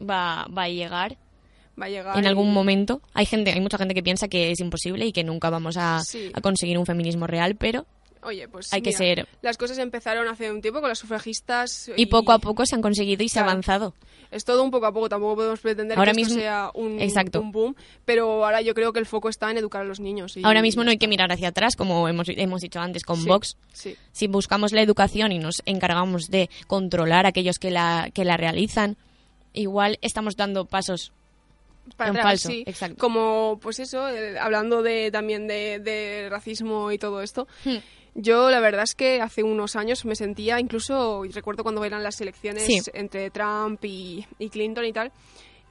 va, 0.02 0.48
va 0.48 0.64
a 0.64 0.70
llegar 0.70 1.18
va 1.80 1.86
a 1.86 1.90
llegar 1.90 2.18
en 2.18 2.26
algún 2.26 2.50
y- 2.50 2.52
momento. 2.52 3.02
Hay 3.14 3.26
gente, 3.26 3.52
hay 3.52 3.62
mucha 3.62 3.78
gente 3.78 3.94
que 3.94 4.04
piensa 4.04 4.28
que 4.28 4.52
es 4.52 4.60
imposible 4.60 5.06
y 5.06 5.12
que 5.12 5.24
nunca 5.24 5.50
vamos 5.50 5.78
a, 5.78 6.00
Sí. 6.02 6.32
a 6.34 6.42
conseguir 6.42 6.78
un 6.78 6.86
feminismo 6.86 7.28
real, 7.28 7.56
pero 7.56 7.86
Oye, 8.22 8.50
pues 8.50 8.74
hay 8.74 8.82
que 8.82 8.92
ser- 8.92 9.28
Las 9.42 9.56
cosas 9.58 9.78
empezaron 9.78 10.28
hace 10.28 10.52
un 10.52 10.62
tiempo 10.62 10.82
con 10.82 10.90
las 10.90 11.00
sufragistas. 11.00 11.90
y 11.96 12.08
poco 12.08 12.34
a 12.34 12.40
poco 12.40 12.66
se 12.66 12.76
han 12.76 12.82
conseguido 12.82 13.24
y 13.24 13.30
se 13.30 13.40
ha 13.40 13.44
avanzado. 13.44 13.94
Es 14.30 14.44
todo 14.46 14.62
un 14.62 14.70
poco 14.72 14.86
a 14.88 14.92
poco, 14.94 15.08
tampoco 15.10 15.38
podemos 15.38 15.60
pretender 15.62 15.98
Ahora 15.98 16.12
que 16.12 16.22
esto 16.22 16.34
mismo- 16.36 16.42
sea 16.42 16.70
un, 16.76 17.00
Exacto. 17.00 17.40
un 17.42 17.52
boom, 17.54 17.76
pero 18.06 18.46
ahora 18.46 18.62
yo 18.62 18.74
creo 18.76 18.92
que 18.94 19.00
el 19.00 19.06
foco 19.06 19.30
está 19.30 19.50
en 19.50 19.58
educar 19.58 19.82
a 19.82 19.86
los 19.86 20.00
niños. 20.02 20.36
y- 20.38 20.44
Ahora 20.44 20.62
mismo 20.62 20.84
no 20.84 20.92
hay 20.92 20.98
que 20.98 21.08
mirar 21.08 21.32
hacia 21.32 21.48
atrás, 21.48 21.76
como 21.78 22.08
hemos, 22.10 22.28
hemos 22.30 22.62
dicho 22.62 22.80
antes 22.82 23.04
con 23.04 23.18
Sí, 23.22 23.28
Vox. 23.28 23.58
Sí, 23.74 23.96
Si 24.12 24.28
buscamos 24.28 24.74
la 24.74 24.82
educación 24.82 25.32
y 25.32 25.40
nos 25.40 25.62
encargamos 25.66 26.28
de 26.30 26.50
controlar 26.68 27.26
a 27.26 27.30
aquellos 27.30 27.58
que 27.58 27.72
la, 27.72 28.12
que 28.14 28.26
la 28.26 28.36
realizan, 28.38 28.98
igual 29.54 29.98
estamos 30.02 30.36
dando 30.36 30.66
pasos 30.66 31.12
para 31.96 32.10
En 32.12 32.18
atrás, 32.18 32.32
falso, 32.32 32.50
sí. 32.50 32.64
exacto. 32.66 32.98
Como, 32.98 33.60
pues 33.62 33.80
eso, 33.80 34.08
eh, 34.10 34.38
hablando 34.40 34.82
de, 34.82 35.12
también 35.12 35.48
de, 35.48 35.80
de 35.80 36.28
racismo 36.30 36.92
y 36.92 36.98
todo 36.98 37.22
esto. 37.22 37.48
Hmm. 37.66 37.78
Yo 38.16 38.50
la 38.50 38.60
verdad 38.60 38.84
es 38.84 38.96
que 38.96 39.22
hace 39.22 39.44
unos 39.44 39.76
años 39.76 40.04
me 40.04 40.16
sentía, 40.16 40.60
incluso 40.60 41.24
recuerdo 41.32 41.64
cuando 41.64 41.86
eran 41.86 42.04
las 42.04 42.20
elecciones 42.20 42.64
Sí. 42.64 42.82
entre 42.94 43.30
Trump 43.30 43.84
y, 43.86 44.26
y 44.40 44.50
Clinton 44.50 44.84
y 44.86 44.92
tal, 44.92 45.12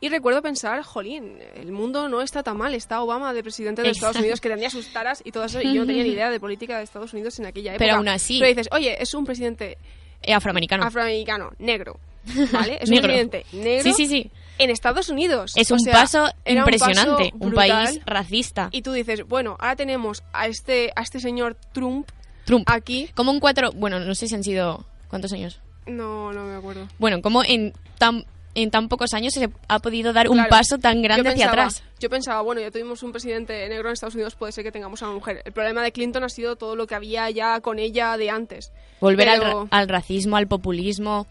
y 0.01 0.09
recuerdo 0.09 0.41
pensar, 0.41 0.83
jolín, 0.85 1.39
el 1.57 1.73
mundo 1.73 2.09
no 2.09 2.23
está 2.23 2.45
tan 2.45 2.57
mal, 2.57 2.73
está 2.75 3.03
Obama 3.03 3.35
de 3.35 3.43
presidente 3.43 3.83
de 3.83 3.91
Estados. 3.91 4.17
Unidos 4.17 4.41
que 4.41 4.49
tenía 4.49 4.71
sus 4.71 4.93
taras 4.93 5.21
y 5.25 5.33
todo 5.33 5.45
eso, 5.45 5.61
y 5.61 5.75
yo 5.75 5.81
no 5.81 5.87
tenía 5.89 6.05
ni 6.05 6.11
idea 6.11 6.31
de 6.31 6.39
política 6.39 6.79
de 6.79 6.85
Estados 6.85 7.13
Unidos 7.13 7.37
en 7.41 7.47
aquella 7.47 7.73
época. 7.73 7.85
Pero 7.85 7.97
aún 7.97 8.09
así- 8.09 8.39
Pero 8.39 8.49
dices, 8.49 8.69
oye, 8.71 8.97
es 9.03 9.13
un 9.15 9.25
presidente 9.27 9.77
eh, 10.23 10.33
afroamericano. 10.33 10.85
afroamericano, 10.85 11.51
negro, 11.59 11.99
¿vale? 12.53 12.79
Es 12.81 12.89
un 12.89 12.95
Negro. 12.95 13.09
presidente 13.09 13.45
negro 13.53 13.83
Sí, 13.83 13.93
sí, 13.93 14.07
sí. 14.07 14.31
En 14.59 14.71
Estados 14.71 15.09
Unidos. 15.09 15.53
Es 15.57 15.71
O 15.71 15.75
un 15.75 15.81
sea, 15.81 15.93
paso 15.93 16.25
un 16.47 16.57
impresionante. 16.59 17.31
paso 17.33 17.37
Un, 17.45 17.53
país 17.53 18.01
racista. 18.07 18.69
Y 18.73 18.83
tú 18.83 18.93
dices, 18.93 19.25
bueno, 19.27 19.57
ahora 19.61 19.77
tenemos 19.77 20.23
a 20.33 20.47
este, 20.47 20.93
a 20.97 21.03
este 21.03 21.21
señor 21.21 21.57
Trump 21.73 22.09
Trump. 22.45 22.69
aquí. 22.69 23.09
Como 23.15 23.31
en 23.33 23.41
cuatro. 23.41 23.73
Bueno, 23.73 24.01
no 24.01 24.15
sé 24.15 24.27
si 24.29 24.35
han 24.35 24.45
sido. 24.45 24.85
¿Cuántos 25.09 25.33
años? 25.33 25.61
No, 25.87 26.33
no 26.33 26.45
me 26.45 26.57
acuerdo. 26.57 26.87
Bueno, 26.99 27.23
como 27.23 27.43
en 27.45 27.73
tan, 27.99 28.27
en 28.55 28.71
tan 28.71 28.89
pocos 28.89 29.15
años 29.15 29.33
se 29.33 29.49
ha 29.69 29.79
podido 29.79 30.13
dar 30.13 30.29
un 30.29 30.45
paso 30.49 30.77
tan 30.79 31.01
grande 31.01 31.25
yo 31.25 31.31
hacia 31.31 31.47
pensaba- 31.47 31.63
atrás. 31.69 31.83
Yo 31.99 32.11
pensaba, 32.11 32.41
bueno, 32.43 32.61
ya 32.61 32.71
tuvimos 32.71 33.03
un 33.03 33.13
presidente 33.13 33.67
negro 33.69 33.89
en 33.89 33.95
Estados 33.95 34.15
Unidos, 34.15 34.35
puede 34.35 34.53
ser 34.53 34.65
que 34.65 34.71
tengamos 34.73 35.03
a 35.03 35.07
una 35.07 35.15
mujer. 35.15 35.43
El 35.45 35.53
problema 35.53 35.83
de 35.83 35.93
Clinton 35.93 36.25
ha 36.25 36.29
sido 36.29 36.57
todo 36.57 36.77
lo 36.77 36.87
que 36.87 36.95
había 36.95 37.29
ya 37.31 37.61
con 37.61 37.79
ella 37.79 38.17
de 38.19 38.29
antes. 38.31 38.71
Volver 39.01 39.29
al, 39.31 39.39
Pero 39.41 39.63
ra- 39.65 39.69
al 39.79 39.89
racismo, 39.89 40.37
al 40.37 40.47
populismo. 40.47 41.27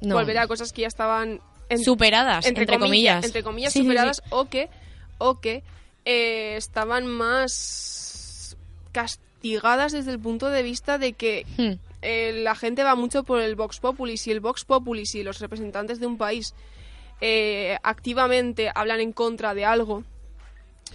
No. 0.00 0.16
Volver 0.16 0.38
a 0.38 0.46
cosas 0.48 0.72
que 0.72 0.82
ya 0.82 0.88
estaban 0.88 1.40
en- 1.68 1.78
superadas, 1.84 2.46
entre, 2.46 2.66
comillas. 2.78 3.24
entre 3.24 3.42
comillas 3.42 3.72
Sí, 3.72 3.80
sí, 3.80 3.82
sí. 3.84 3.88
superadas 3.88 4.22
o 4.30 4.46
que 4.46 4.68
o 5.18 5.40
que 5.40 5.62
eh, 6.04 6.56
estaban 6.56 7.06
más 7.06 8.56
castigadas 8.92 9.92
desde 9.92 10.10
el 10.12 10.18
punto 10.18 10.48
de 10.50 10.62
vista 10.62 10.98
de 10.98 11.12
que 11.14 11.46
Hmm. 11.56 11.72
eh, 12.02 12.40
la 12.42 12.54
gente 12.54 12.82
va 12.84 12.94
mucho 12.94 13.24
por 13.24 13.40
el 13.40 13.54
Vox 13.56 13.80
Populi. 13.80 14.16
Si 14.16 14.30
el 14.30 14.40
Vox 14.40 14.64
Populi, 14.64 15.06
si 15.06 15.22
los 15.22 15.38
representantes 15.40 16.00
de 16.00 16.06
un 16.06 16.18
país 16.18 16.54
eh, 17.20 17.78
activamente 17.82 18.70
hablan 18.74 19.00
en 19.00 19.12
contra 19.12 19.54
de 19.54 19.64
algo, 19.64 20.02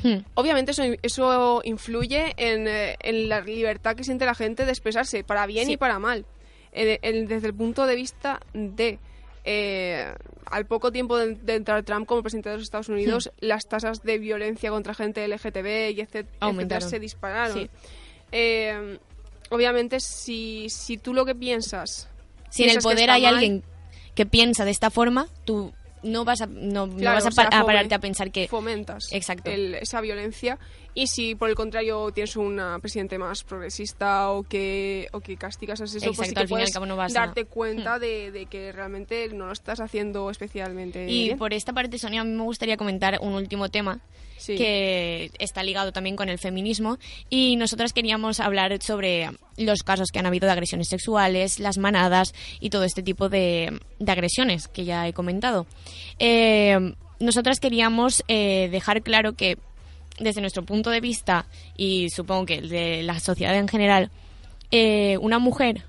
Hmm. 0.03 0.17
obviamente 0.35 0.71
eso, 0.71 0.83
eso 1.01 1.61
influye 1.65 2.33
en, 2.37 2.67
en 2.67 3.29
la 3.29 3.41
libertad 3.41 3.95
que 3.95 4.03
siente 4.03 4.25
la 4.25 4.35
gente 4.35 4.65
de 4.65 4.71
expresarse, 4.71 5.23
para 5.23 5.45
bien 5.47 5.65
Sí. 5.65 5.73
y 5.73 5.77
para 5.77 5.97
mal. 5.99 6.25
Desde 6.71 7.47
el 7.47 7.53
punto 7.55 7.85
de 7.87 7.95
vista 7.95 8.39
de, 8.53 8.99
eh, 9.43 10.13
al 10.45 10.65
poco 10.65 10.91
tiempo 10.91 11.17
de, 11.17 11.35
de 11.35 11.55
entrar 11.55 11.83
Trump 11.83 12.05
como 12.07 12.21
presidente 12.21 12.49
de 12.49 12.55
los 12.55 12.63
Estados 12.63 12.89
Unidos, 12.89 13.31
las 13.39 13.67
tasas 13.67 14.03
de 14.03 14.17
violencia 14.17 14.69
contra 14.69 14.93
gente 14.93 15.27
LGTB 15.27 15.91
y 15.91 16.01
etc- 16.01 16.25
etcétera 16.41 16.81
se 16.81 16.99
dispararon. 16.99 17.57
Sí. 17.57 17.69
Eh, 18.31 18.97
obviamente, 19.49 19.99
si, 19.99 20.67
si 20.69 20.97
tú 20.97 21.13
lo 21.13 21.25
que 21.25 21.35
piensas... 21.35 22.09
Si 22.49 22.63
en 22.63 22.71
el 22.71 22.79
poder 22.79 23.09
hay 23.11 23.23
mal, 23.23 23.35
alguien 23.35 23.63
que 24.15 24.25
piensa 24.25 24.65
de 24.65 24.71
esta 24.71 24.89
forma, 24.89 25.27
tú 25.45 25.71
no 26.01 26.25
vas 26.25 26.41
a, 26.41 26.47
no, 26.47 26.87
vas 26.87 27.25
a, 27.25 27.27
o 27.29 27.31
sea, 27.31 27.49
pa- 27.49 27.57
a 27.59 27.65
pararte 27.65 27.93
a 27.93 27.99
pensar 27.99 28.31
que... 28.31 28.47
fomentas 28.47 29.11
Exacto. 29.11 29.51
el- 29.51 29.75
esa 29.75 30.01
violencia 30.01 30.57
y 31.01 31.07
si 31.07 31.35
por 31.35 31.49
el 31.49 31.55
contrario 31.55 32.11
tienes 32.11 32.35
un 32.35 32.59
presidente 32.81 33.17
más 33.17 33.43
progresista 33.43 34.31
o 34.31 34.43
que 34.43 35.07
o 35.13 35.19
que 35.19 35.37
castigas 35.37 35.79
a 35.81 35.85
eso 35.85 35.93
pues 35.93 36.05
Exacto, 36.05 36.25
sí 36.25 36.33
que 36.35 36.39
y 36.39 36.43
al 36.43 36.47
puedes 36.49 36.71
cabo 36.71 36.85
no 36.85 36.95
vas 36.95 37.15
a- 37.15 37.19
darte 37.21 37.45
cuenta 37.45 37.99
de, 37.99 38.31
de 38.31 38.45
que 38.47 38.71
realmente 38.71 39.27
no 39.33 39.47
lo 39.47 39.51
estás 39.53 39.79
haciendo 39.79 40.29
especialmente 40.29 41.09
Y 41.09 41.25
bien. 41.25 41.37
por 41.37 41.53
esta 41.53 41.73
parte, 41.73 41.97
Sonia, 41.97 42.21
a 42.21 42.23
mí 42.23 42.31
me 42.31 42.43
gustaría 42.43 42.77
comentar 42.77 43.17
un 43.21 43.33
último 43.33 43.69
tema 43.69 43.99
Sí. 44.37 44.55
que 44.55 45.31
está 45.37 45.63
ligado 45.63 45.91
también 45.91 46.15
con 46.15 46.29
el 46.29 46.39
feminismo 46.39 46.97
y 47.29 47.57
nosotras 47.57 47.91
queríamos 47.91 48.39
hablar 48.39 48.81
sobre 48.81 49.29
los 49.57 49.83
casos 49.83 50.11
que 50.13 50.19
han 50.19 50.25
habido 50.27 50.45
de 50.45 50.53
agresiones 50.53 50.87
sexuales, 50.87 51.59
las 51.59 51.77
manadas 51.77 52.33
y 52.61 52.69
todo 52.69 52.85
este 52.85 53.03
tipo 53.03 53.27
de, 53.27 53.77
de 53.99 54.11
agresiones 54.13 54.69
que 54.69 54.85
ya 54.85 55.05
he 55.09 55.11
comentado. 55.13 55.65
Eh, 56.19 56.93
nosotras 57.19 57.59
queríamos 57.59 58.23
eh, 58.29 58.69
dejar 58.71 59.01
claro 59.03 59.33
que 59.33 59.57
desde 60.19 60.41
nuestro 60.41 60.63
punto 60.63 60.89
de 60.89 61.01
vista 61.01 61.45
y 61.75 62.09
supongo 62.09 62.45
que 62.45 62.55
el 62.55 62.69
de 62.69 63.03
la 63.03 63.19
sociedad 63.19 63.55
en 63.55 63.67
general, 63.67 64.11
eh, 64.71 65.17
una 65.17 65.39
mujer 65.39 65.83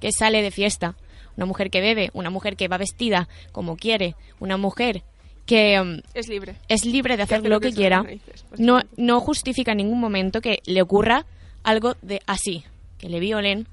que 0.00 0.12
sale 0.12 0.42
de 0.42 0.50
fiesta, 0.50 0.94
una 1.36 1.46
mujer 1.46 1.70
que 1.70 1.80
bebe, 1.80 2.10
una 2.12 2.30
mujer 2.30 2.56
que 2.56 2.68
va 2.68 2.78
vestida 2.78 3.28
como 3.52 3.76
quiere, 3.76 4.14
una 4.40 4.56
mujer 4.56 5.02
que 5.46 5.80
mm, 5.82 6.00
es 6.14 6.28
libre. 6.28 6.56
es 6.68 6.84
libre 6.84 7.16
de 7.16 7.22
hacer 7.24 7.40
hace 7.40 7.48
lo 7.48 7.60
que 7.60 7.72
quiera, 7.72 8.02
narices, 8.02 8.44
no, 8.58 8.80
no 8.96 9.20
justifica 9.20 9.72
en 9.72 9.78
ningún 9.78 10.00
momento 10.00 10.40
que 10.40 10.60
le 10.66 10.82
ocurra 10.82 11.26
algo 11.62 11.96
de 12.02 12.20
así, 12.26 12.64
que 12.98 13.08
le 13.08 13.20
violen. 13.20 13.66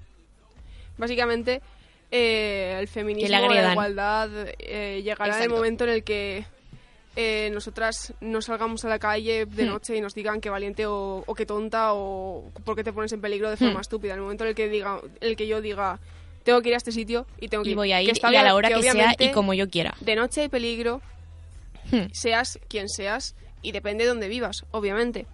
básicamente 0.97 1.61
eh, 2.11 2.77
el 2.79 2.87
feminismo 2.87 3.29
la 3.29 3.71
igualdad 3.71 4.29
eh, 4.57 5.01
llegará 5.03 5.43
el 5.43 5.49
momento 5.49 5.83
en 5.83 5.91
el 5.91 6.03
que 6.03 6.45
eh, 7.21 7.49
nosotras 7.51 8.13
no 8.21 8.41
salgamos 8.41 8.85
a 8.85 8.87
la 8.89 8.97
calle 8.97 9.45
de 9.45 9.63
Hmm. 9.65 9.67
noche 9.67 9.97
y 9.97 9.99
nos 10.01 10.13
digan 10.15 10.39
que 10.39 10.49
valiente 10.49 10.85
o, 10.85 11.21
o 11.25 11.35
que 11.35 11.45
tonta 11.45 11.93
o 11.93 12.49
por 12.63 12.77
qué 12.77 12.83
te 12.85 12.93
pones 12.93 13.11
en 13.11 13.19
peligro 13.19 13.49
de 13.49 13.57
forma 13.57 13.79
Hmm. 13.79 13.81
estúpida. 13.81 14.13
En 14.13 14.19
el 14.19 14.23
momento 14.23 14.45
en 14.45 14.49
el 14.51 14.55
que 14.55 14.69
diga, 14.69 15.01
el 15.19 15.35
que 15.35 15.45
yo 15.47 15.59
diga 15.61 15.99
tengo 16.43 16.61
que 16.61 16.69
ir 16.69 16.75
a 16.75 16.77
este 16.77 16.93
sitio 16.93 17.25
y 17.41 17.49
tengo 17.49 17.63
que 17.63 17.69
Y 17.69 17.71
ir. 17.73 17.77
voy 17.77 17.91
a 17.91 17.97
Que 17.97 18.03
ir 18.05 18.17
y 18.31 18.35
a 18.37 18.43
la 18.43 18.55
hora 18.55 18.69
que, 18.69 18.81
sea 18.81 19.15
y 19.19 19.31
como 19.31 19.53
yo 19.53 19.69
quiera. 19.69 19.93
De 19.99 20.15
noche 20.15 20.41
hay 20.41 20.47
peligro, 20.49 21.01
Hmm. 21.91 22.07
seas 22.13 22.57
quien 22.69 22.87
seas 22.87 23.35
y 23.61 23.71
depende 23.73 24.05
de 24.05 24.09
dónde 24.09 24.27
vivas, 24.29 24.63
obviamente. 24.71 25.25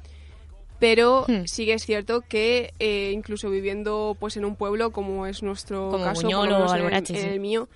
Pero 0.79 1.25
Hmm. 1.27 1.45
sí 1.45 1.65
que 1.65 1.73
es 1.73 1.85
cierto 1.85 2.21
que 2.21 2.73
eh, 2.79 3.11
incluso 3.13 3.49
viviendo 3.49 4.17
pues 4.19 4.35
en 4.37 4.43
un 4.45 4.55
pueblo 4.55 4.91
como 4.91 5.27
es 5.27 5.43
nuestro 5.43 5.89
Como 5.91 6.03
caso, 6.03 6.27
o 6.27 6.75
en 6.75 6.93
en 6.93 7.29
el 7.29 7.39
mío, 7.39 7.69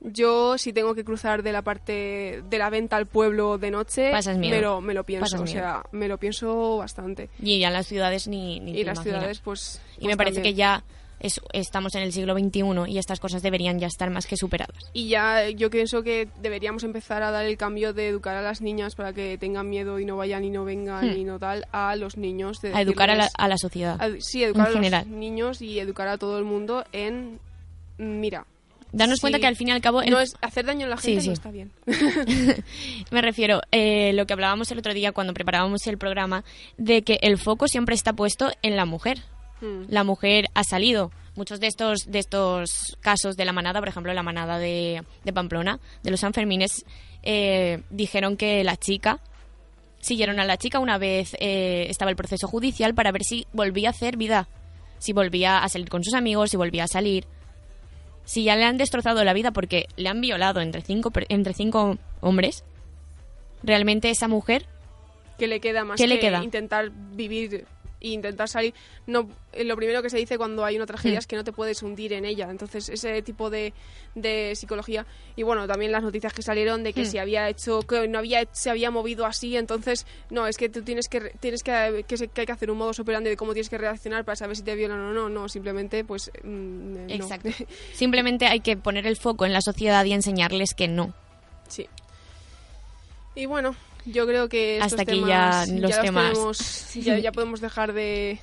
yo 0.00 0.56
si 0.58 0.72
tengo 0.72 0.94
que 0.94 1.04
cruzar 1.04 1.42
de 1.42 1.52
la 1.52 1.62
parte 1.62 2.42
de 2.48 2.58
la 2.58 2.70
venta 2.70 2.96
al 2.96 3.06
pueblo 3.06 3.58
de 3.58 3.70
noche, 3.70 4.10
Pasas 4.12 4.38
miedo. 4.38 4.54
me 4.56 4.62
lo, 4.62 4.80
me 4.80 4.94
lo 4.94 5.04
pienso, 5.04 5.42
o 5.42 5.46
sea, 5.46 5.82
me 5.92 6.06
lo 6.08 6.18
pienso 6.18 6.76
bastante. 6.78 7.28
Y 7.42 7.58
ya 7.58 7.68
en 7.68 7.72
las 7.74 7.86
ciudades 7.86 8.28
ni, 8.28 8.60
ni 8.60 8.72
Y 8.72 8.74
te 8.80 8.84
las 8.84 8.96
imaginas. 8.98 9.02
ciudades 9.20 9.40
pues... 9.40 9.80
Y 9.96 10.00
pues 10.02 10.06
me 10.12 10.16
parece 10.16 10.36
también. 10.36 10.54
que 10.54 10.58
ya 10.58 10.84
es- 11.20 11.40
estamos 11.52 11.96
en 11.96 12.02
el 12.02 12.12
siglo 12.12 12.32
XXI 12.38 12.62
y 12.92 12.98
estas 12.98 13.18
cosas 13.18 13.42
deberían 13.42 13.80
ya 13.80 13.88
estar 13.88 14.08
más 14.08 14.26
que 14.28 14.36
superadas. 14.36 14.88
Y 14.92 15.08
ya 15.08 15.48
yo 15.50 15.68
pienso 15.68 16.04
que 16.04 16.28
deberíamos 16.40 16.84
empezar 16.84 17.24
a 17.24 17.32
dar 17.32 17.44
el 17.44 17.56
cambio 17.56 17.92
de 17.92 18.06
educar 18.06 18.36
a 18.36 18.42
las 18.42 18.60
niñas 18.60 18.94
para 18.94 19.12
que 19.12 19.36
tengan 19.36 19.68
miedo 19.68 19.98
y 19.98 20.04
no 20.04 20.16
vayan 20.16 20.44
y 20.44 20.50
no 20.50 20.64
vengan 20.64 21.08
Hmm. 21.10 21.16
y 21.16 21.24
no 21.24 21.40
tal 21.40 21.66
a 21.72 21.96
los 21.96 22.16
niños. 22.16 22.60
de 22.62 22.72
A 22.72 22.82
educar 22.82 23.10
a 23.10 23.16
la, 23.16 23.28
a 23.36 23.48
la 23.48 23.58
sociedad. 23.58 24.00
a- 24.00 24.10
sí, 24.20 24.44
educar 24.44 24.66
en 24.68 24.70
a 24.70 24.74
general. 24.76 25.04
los 25.08 25.18
niños 25.18 25.60
y 25.60 25.80
educar 25.80 26.06
a 26.06 26.18
todo 26.18 26.38
el 26.38 26.44
mundo 26.44 26.84
en 26.92 27.40
mira. 27.98 28.46
Darnos 28.92 29.16
sí, 29.18 29.20
cuenta 29.20 29.38
que 29.38 29.46
al 29.46 29.56
fin 29.56 29.68
y 29.68 29.70
al 29.72 29.80
cabo... 29.80 30.00
el- 30.02 30.10
no 30.10 30.18
es 30.20 30.34
hacer 30.40 30.64
daño 30.64 30.86
a 30.86 30.88
la 30.90 30.96
Sí, 30.96 31.08
gente 31.08 31.20
sí. 31.22 31.26
no 31.28 31.32
está 31.34 31.50
bien. 31.50 31.70
Me 33.10 33.22
refiero, 33.22 33.60
eh, 33.70 34.12
lo 34.14 34.26
que 34.26 34.32
hablábamos 34.32 34.70
el 34.70 34.78
otro 34.78 34.94
día 34.94 35.12
cuando 35.12 35.34
preparábamos 35.34 35.86
el 35.86 35.98
programa, 35.98 36.44
de 36.76 37.02
que 37.02 37.18
el 37.22 37.38
foco 37.38 37.68
siempre 37.68 37.94
está 37.94 38.12
puesto 38.12 38.50
en 38.62 38.76
la 38.76 38.84
mujer. 38.84 39.18
Hmm. 39.60 39.84
La 39.88 40.04
mujer 40.04 40.46
ha 40.54 40.64
salido. 40.64 41.10
Muchos 41.36 41.60
de 41.60 41.68
estos, 41.68 42.10
de 42.10 42.18
estos 42.18 42.96
casos 43.00 43.36
de 43.36 43.44
la 43.44 43.52
manada, 43.52 43.78
por 43.80 43.88
ejemplo, 43.88 44.12
la 44.12 44.22
manada 44.24 44.58
de, 44.58 45.04
de 45.24 45.32
Pamplona, 45.32 45.78
de 46.02 46.10
los 46.10 46.20
Sanfermines, 46.20 46.84
eh, 47.22 47.82
dijeron 47.90 48.36
que 48.36 48.64
la 48.64 48.76
chica, 48.76 49.20
siguieron 50.00 50.40
a 50.40 50.44
la 50.44 50.56
chica 50.56 50.78
una 50.80 50.98
vez 50.98 51.36
eh, 51.40 51.86
estaba 51.90 52.10
el 52.10 52.16
proceso 52.16 52.48
judicial 52.48 52.94
para 52.94 53.12
ver 53.12 53.22
si 53.24 53.46
volvía 53.52 53.88
a 53.88 53.90
hacer 53.90 54.16
vida, 54.16 54.48
si 54.98 55.12
volvía 55.12 55.58
a 55.58 55.68
salir 55.68 55.88
con 55.88 56.02
sus 56.02 56.14
amigos, 56.14 56.50
si 56.50 56.56
volvía 56.56 56.84
a 56.84 56.88
salir. 56.88 57.24
Si 58.28 58.44
ya 58.44 58.56
le 58.56 58.64
han 58.64 58.76
destrozado 58.76 59.24
la 59.24 59.32
vida 59.32 59.52
porque 59.52 59.86
le 59.96 60.10
han 60.10 60.20
violado 60.20 60.60
entre 60.60 60.82
cinco, 60.82 61.10
entre 61.30 61.54
cinco 61.54 61.96
hombres, 62.20 62.62
realmente 63.62 64.10
esa 64.10 64.28
mujer 64.28 64.66
¿Qué 65.38 65.46
le 65.46 65.60
queda 65.60 65.82
más 65.82 65.96
¿Qué 65.96 66.02
que 66.02 66.08
le 66.08 66.18
queda? 66.20 66.44
intentar 66.44 66.90
vivir 66.90 67.64
e 68.00 68.08
intentar 68.10 68.48
salir? 68.48 68.74
No, 69.06 69.28
eh, 69.52 69.64
lo 69.64 69.76
primero 69.76 70.02
que 70.02 70.10
se 70.10 70.16
dice 70.18 70.38
cuando 70.38 70.64
hay 70.64 70.76
una 70.76 70.86
tragedia 70.86 71.16
Hmm. 71.16 71.18
es 71.18 71.26
que 71.26 71.36
no 71.36 71.44
te 71.44 71.52
puedes 71.52 71.82
hundir 71.82 72.12
en 72.12 72.24
ella. 72.24 72.48
Entonces, 72.50 72.88
ese 72.88 73.22
tipo 73.22 73.50
de, 73.50 73.72
de 74.14 74.54
psicología 74.54 75.06
y 75.36 75.42
bueno, 75.42 75.66
también 75.66 75.92
las 75.92 76.02
noticias 76.02 76.32
que 76.32 76.42
salieron 76.42 76.82
de 76.82 76.92
que 76.92 77.02
Hmm. 77.02 77.06
se 77.06 77.20
había 77.20 77.48
hecho 77.48 77.80
que 77.82 78.06
no 78.08 78.18
había 78.18 78.46
se 78.52 78.70
había 78.70 78.90
movido 78.90 79.26
así, 79.26 79.56
entonces 79.56 80.06
no, 80.30 80.46
es 80.46 80.56
que 80.56 80.68
tú 80.68 80.82
tienes 80.82 81.08
que 81.08 81.20
tienes 81.40 81.62
que 81.62 82.04
que, 82.06 82.40
hay 82.40 82.46
que 82.46 82.52
hacer 82.52 82.70
un 82.70 82.78
modo 82.78 82.92
operandi 82.98 83.30
de 83.30 83.36
cómo 83.36 83.52
tienes 83.52 83.68
que 83.68 83.78
reaccionar 83.78 84.24
para 84.24 84.36
saber 84.36 84.56
si 84.56 84.62
te 84.62 84.74
violan 84.74 84.98
o 85.00 85.12
no, 85.12 85.28
no, 85.28 85.48
simplemente 85.48 86.04
pues 86.04 86.30
mm, 86.44 87.06
no. 87.06 87.14
Exacto. 87.14 87.48
Simplemente 87.94 88.46
hay 88.46 88.60
que 88.60 88.76
poner 88.76 89.06
el 89.06 89.16
foco 89.16 89.46
en 89.46 89.52
la 89.52 89.60
sociedad 89.60 90.04
y 90.04 90.12
enseñarles 90.12 90.74
que 90.74 90.88
no. 90.88 91.14
Sí. 91.68 91.86
Y 93.34 93.46
bueno, 93.46 93.74
yo 94.06 94.26
creo 94.26 94.48
que 94.48 94.78
Hasta 94.82 95.02
aquí 95.02 95.12
temas 95.20 95.28
ya 95.68 95.74
los 95.74 96.00
temas. 96.00 96.30
tenemos- 96.32 96.94
ya, 96.94 97.18
ya 97.18 97.32
podemos 97.32 97.60
dejar 97.60 97.92
de, 97.92 98.38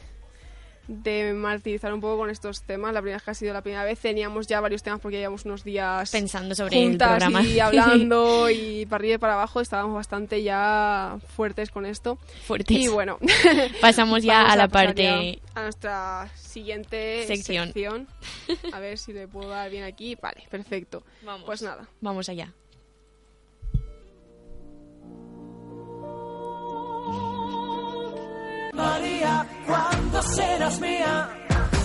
de 0.87 1.33
martirizar 1.33 1.91
un 1.93 1.99
poco 2.01 2.17
con 2.17 2.29
estos 2.29 2.61
temas. 2.61 2.93
La 2.93 3.01
primera 3.01 3.17
vez 3.17 3.23
que 3.23 3.31
ha 3.31 3.33
sido 3.33 3.53
la 3.53 3.61
primera 3.61 3.83
vez 3.83 3.99
teníamos 3.99 4.45
ya 4.45 4.59
varios 4.61 4.83
temas 4.83 4.99
porque 4.99 5.17
llevamos 5.17 5.43
unos 5.45 5.63
días 5.63 6.11
Pensando 6.11 6.53
sobre 6.53 6.83
el 6.83 6.97
programa. 6.97 7.41
y 7.43 7.59
hablando 7.59 8.49
y 8.51 8.85
para 8.85 9.01
arriba 9.01 9.15
y 9.15 9.17
para 9.17 9.33
abajo. 9.33 9.61
Estábamos 9.61 9.95
bastante 9.95 10.43
ya 10.43 11.17
fuertes 11.35 11.71
con 11.71 11.85
esto. 11.87 12.19
Fuertes. 12.45 12.77
Y 12.77 12.87
bueno, 12.87 13.17
Pasamos 13.81 14.21
ya 14.23 14.43
a 14.51 14.55
la 14.55 14.67
parte... 14.67 15.41
a 15.55 15.63
nuestra 15.63 16.29
siguiente 16.35 17.25
Sección. 17.25 17.67
sección. 17.73 18.07
A 18.71 18.79
ver 18.79 18.97
si 18.99 19.11
le 19.11 19.27
puedo 19.27 19.49
dar 19.49 19.69
bien 19.71 19.83
aquí. 19.83 20.15
Vale, 20.21 20.43
perfecto. 20.51 21.03
Vamos. 21.23 21.45
Pues 21.47 21.61
nada. 21.63 21.87
Vamos 22.01 22.29
allá. 22.29 22.53
María, 28.75 29.45
¿cuándo 29.65 30.21
serás 30.21 30.79
mía? 30.79 31.29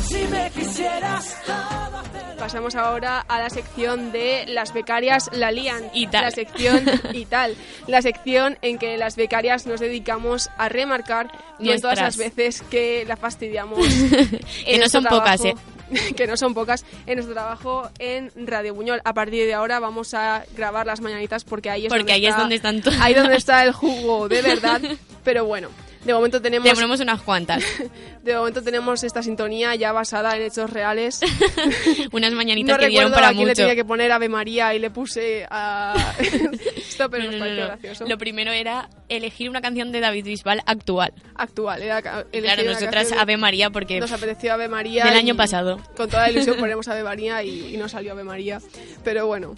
Si 0.09 0.19
me 0.27 0.51
quisieras, 0.51 1.37
todo 1.47 2.01
Pasamos 2.39 2.75
ahora 2.75 3.21
a 3.29 3.39
la 3.39 3.51
sección 3.51 4.13
de 4.13 4.47
las 4.49 4.73
becarias 4.73 5.29
la 5.33 5.53
lían. 5.53 5.91
Y 5.93 6.07
tal. 6.07 6.23
La 6.25 6.31
sección 6.31 6.85
y 7.13 7.27
tal. 7.27 7.55
La 7.87 8.01
sección 8.01 8.59
en 8.63 8.79
que 8.79 8.97
las 8.97 9.17
becarias 9.17 9.67
nos 9.67 9.79
dedicamos 9.79 10.49
a 10.57 10.71
remarcar 10.71 11.31
bien 11.59 11.79
todas 11.83 12.01
las 12.01 12.17
veces 12.17 12.63
que 12.71 13.05
la 13.07 13.17
fastidiamos. 13.17 13.79
Que 14.65 14.79
no 14.79 14.89
son 14.89 15.05
pocas, 15.05 15.41
trabajo- 15.41 15.61
que 16.17 16.27
no 16.27 16.37
son 16.39 16.55
pocas 16.55 16.85
en 17.07 17.17
nuestro 17.17 17.35
trabajo 17.35 17.91
en 17.99 18.33
Radio 18.47 18.75
Buñol. 18.75 19.03
A 19.05 19.13
partir 19.13 19.45
de 19.47 19.53
ahora 19.55 19.79
vamos 19.79 20.15
a 20.15 20.43
grabar 20.57 20.87
las 20.87 21.03
mañanitas 21.03 21.45
porque 21.45 21.69
ahí 21.69 21.87
es 21.87 21.89
Porque 21.91 22.01
donde 22.01 22.13
ahí 22.15 22.27
es 22.27 22.37
donde 22.37 22.55
están 22.57 22.81
to- 22.81 22.91
ahí 23.01 23.13
donde 23.15 23.37
está 23.37 23.63
el 23.65 23.73
jugo 23.73 24.29
de 24.29 24.41
verdad. 24.41 24.81
Pero 25.25 25.45
bueno, 25.45 25.69
de 26.05 26.15
momento 26.15 26.41
tenemos 26.41 26.69
Te 26.69 26.75
ponemos 26.75 27.01
unas 27.01 27.21
cuantas. 27.23 27.63
de 28.23 28.35
momento 28.37 28.63
tenemos 28.63 29.03
esta 29.05 29.23
sintonía 29.23 29.75
ya 29.75 29.93
basada 29.93 30.37
en 30.37 30.43
hechos 30.43 30.71
reales. 30.71 31.21
unas 32.13 32.33
mañanitas 32.33 32.77
No 32.77 32.81
que 32.81 32.89
dieron 32.89 33.13
para 33.13 33.29
a 33.29 33.31
quién 33.33 33.45
le 33.47 33.53
mucho. 33.53 33.63
tenía 33.63 33.75
que 33.75 33.85
poner 33.85 34.11
Ave 34.13 34.29
María 34.29 34.75
y 34.75 34.79
le 34.79 34.91
puse 34.91 35.47
a... 35.51 36.15
Esto 36.77 37.09
pero 37.11 37.25
No, 37.25 37.33
nos 37.33 37.41
no, 37.49 37.55
gracioso. 37.67 38.07
Lo 38.07 38.19
primero 38.19 38.53
era 38.53 38.89
elegir 39.09 39.49
una 39.51 39.61
canción 39.61 39.93
de 39.93 40.01
David 40.01 40.25
Bisbal 40.25 40.63
actual. 40.67 41.13
Actual, 41.35 41.83
era 41.83 42.01
Claro, 42.03 42.63
nosotras 42.65 43.13
Ave 43.13 43.37
María 43.37 43.71
porque 43.71 44.01
Nos 44.01 44.13
apeteció 44.13 44.53
Ave 44.55 44.69
María. 44.69 45.05
del 45.05 45.15
año 45.17 45.37
pasado. 45.37 45.81
Con 45.97 46.09
toda 46.09 46.23
la 46.25 46.31
ilusión 46.31 46.57
ponemos 46.59 46.89
Ave 46.89 47.03
María 47.03 47.43
y, 47.43 47.75
y 47.75 47.77
no 47.77 47.89
salió 47.89 48.13
Ave 48.13 48.25
María. 48.25 48.61
Pero 49.05 49.27
bueno, 49.27 49.55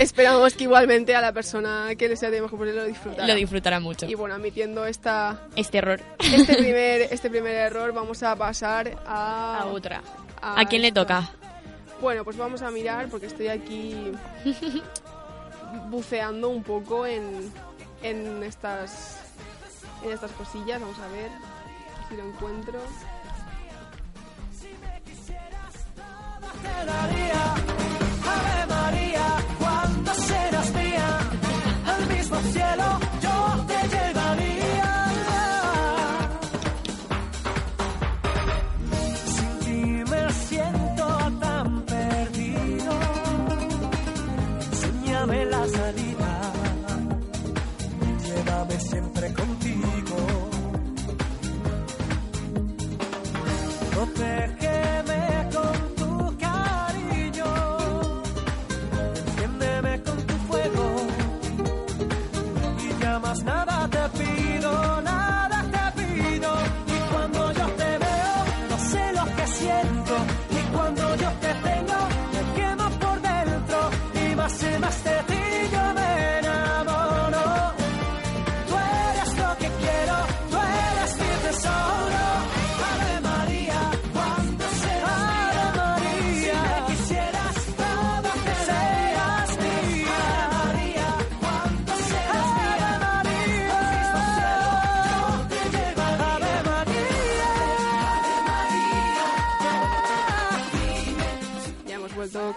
esperamos 0.00 0.54
que 0.54 0.64
igualmente 0.64 1.14
a 1.14 1.20
la 1.20 1.32
persona 1.32 1.88
que 1.96 2.08
le 2.08 2.16
sea 2.16 2.30
de 2.30 2.40
mejor 2.42 2.58
ponerlo 2.58 2.82
lo 2.82 2.88
disfrutará. 2.88 3.26
lo 3.26 3.34
disfrutará 3.34 3.80
mucho. 3.80 4.06
Y 4.06 4.14
bueno, 4.14 4.34
admitiendo 4.34 4.86
esta, 4.86 5.40
Este 5.56 5.80
error. 5.86 6.00
este, 6.18 6.56
primer, 6.56 7.02
este 7.02 7.30
primer 7.30 7.54
error, 7.54 7.92
vamos 7.92 8.22
a 8.22 8.34
pasar 8.36 8.98
a... 9.06 9.60
A 9.62 9.66
otra. 9.66 10.02
a 10.40 10.60
¿A 10.60 10.64
quién 10.66 10.82
le 10.82 10.92
toca? 10.92 11.30
Bueno, 12.00 12.24
pues 12.24 12.36
vamos 12.36 12.62
a 12.62 12.70
mirar 12.70 13.08
porque 13.08 13.26
estoy 13.26 13.48
aquí 13.48 14.12
buceando 15.88 16.48
un 16.50 16.62
poco 16.62 17.06
en, 17.06 17.50
en 18.02 18.42
estas 18.42 19.20
en 20.04 20.12
estas 20.12 20.30
cosillas. 20.32 20.80
Vamos 20.80 20.98
a 20.98 21.08
ver 21.08 21.30
si 22.08 22.16
lo 22.16 22.24
encuentro. 22.24 22.80
Ave 28.28 28.66
María, 28.66 29.36
¿cuándo 29.58 30.14
serás 30.14 30.74
mía? 30.74 31.18
Al 31.86 32.06
mismo 32.06 32.36
cielo 32.52 33.05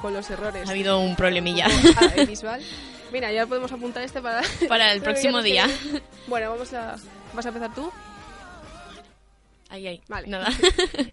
con 0.10 0.16
los 0.16 0.30
errores. 0.32 0.68
Ha 0.68 0.72
habido 0.72 1.00
un 1.00 1.16
problemilla. 1.16 1.68
Ah, 1.98 2.24
visual. 2.26 2.62
Mira, 3.12 3.32
ya 3.32 3.46
podemos 3.46 3.72
apuntar 3.72 4.04
este 4.04 4.22
para, 4.22 4.42
Para 4.68 4.92
el 4.92 5.02
próximo 5.04 5.42
día. 5.42 5.68
Bueno, 6.28 6.50
vamos 6.50 6.74
a. 6.74 6.96
¿Vas 7.34 7.46
a 7.46 7.50
empezar 7.50 7.74
tú? 7.76 7.92
Ahí, 9.70 9.86
ahí. 9.86 10.02
Vale. 10.08 10.28
Nada. 10.28 10.48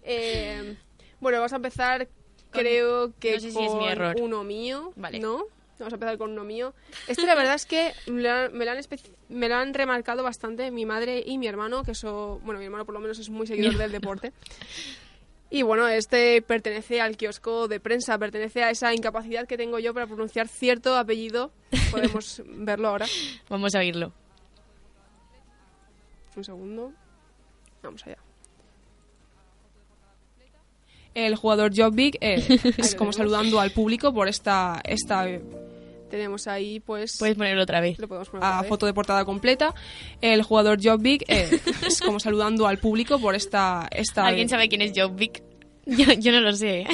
Eh, 0.02 0.76
bueno, 1.20 1.38
vamos 1.38 1.52
a 1.52 1.56
empezar, 1.56 2.09
creo 2.50 3.12
que 3.20 3.35
no 3.35 3.40
sé 3.40 3.50
si 3.50 3.62
es 3.62 3.70
con 3.70 3.78
mi 3.80 3.88
error. 3.88 4.16
uno 4.18 4.44
mío. 4.44 4.92
Vale. 4.96 5.18
¿No? 5.18 5.44
Vamos 5.78 5.92
a 5.92 5.96
empezar 5.96 6.16
con 6.16 6.30
uno 6.30 6.44
mío. 6.44 6.72
Este, 7.06 7.26
la 7.26 7.35
verdad 7.35 7.54
es 7.54 7.66
que 7.66 7.92
me 8.06 8.22
lo 8.22 8.32
han, 8.32 8.52
me 8.56 8.64
lo 8.64 8.70
han 8.70 8.78
me 9.28 9.48
lo 9.50 9.56
han 9.56 9.74
remarcado 9.74 10.22
bastante 10.22 10.70
mi 10.70 10.87
madre 10.87 11.22
y 11.26 11.37
mi 11.37 11.48
hermano, 11.48 11.82
que 11.82 11.90
eso, 11.90 12.40
bueno, 12.44 12.59
mi 12.61 12.64
hermano 12.64 12.87
por 12.87 12.94
lo 12.94 13.00
menos 13.00 13.18
es 13.18 13.28
muy 13.28 13.46
seguidor 13.46 13.76
del 13.76 13.92
deporte. 13.92 14.32
Y 15.48 15.62
bueno, 15.62 15.87
este 15.87 16.42
pertenece 16.42 17.00
al 17.00 17.16
kiosco 17.16 17.68
de 17.68 17.78
prensa, 17.78 18.18
pertenece 18.18 18.64
a 18.64 18.70
esa 18.70 18.92
incapacidad 18.94 19.46
que 19.46 19.56
tengo 19.56 19.78
yo 19.78 19.94
para 19.94 20.06
pronunciar 20.06 20.48
cierto 20.48 20.96
apellido. 20.96 21.52
Podemos 21.90 22.42
verlo 22.46 22.88
ahora. 22.88 23.06
Vamos 23.48 23.74
a 23.74 23.78
oírlo. 23.78 24.12
Un 26.35 26.44
segundo. 26.44 26.92
Vamos 27.82 28.04
allá. 28.06 28.18
El 31.14 31.35
jugador 31.37 31.72
Jobbik 31.74 32.18
eh, 32.20 32.44
es 32.76 32.94
como 32.94 33.12
saludando 33.12 33.59
al 33.59 33.70
público 33.70 34.12
por 34.12 34.28
esta, 34.28 34.82
esta 34.85 35.26
tenemos 36.10 36.46
ahí 36.46 36.80
pues 36.80 37.16
Puedes 37.18 37.36
ponerlo 37.36 37.62
otra 37.62 37.80
vez. 37.80 37.98
lo 37.98 38.08
podemos 38.08 38.28
poner 38.28 38.44
a 38.44 38.62
foto 38.64 38.86
de 38.86 38.94
portada 38.94 39.24
completa. 39.24 39.74
El 40.20 40.42
jugador 40.42 40.78
Jobbik 40.82 41.24
eh, 41.28 41.48
es 41.86 42.00
como 42.00 42.20
saludando 42.20 42.66
al 42.66 42.78
público 42.78 43.18
por 43.20 43.34
esta 43.34 43.88
esta 43.90 44.26
¿Alguien 44.26 44.48
sabe 44.48 44.68
quién 44.68 44.82
es 44.82 44.92
Jobbik? 44.94 45.42
Yo, 45.86 46.12
yo 46.14 46.32
no 46.32 46.40
lo 46.40 46.52
sé. 46.52 46.80
¿eh? 46.80 46.86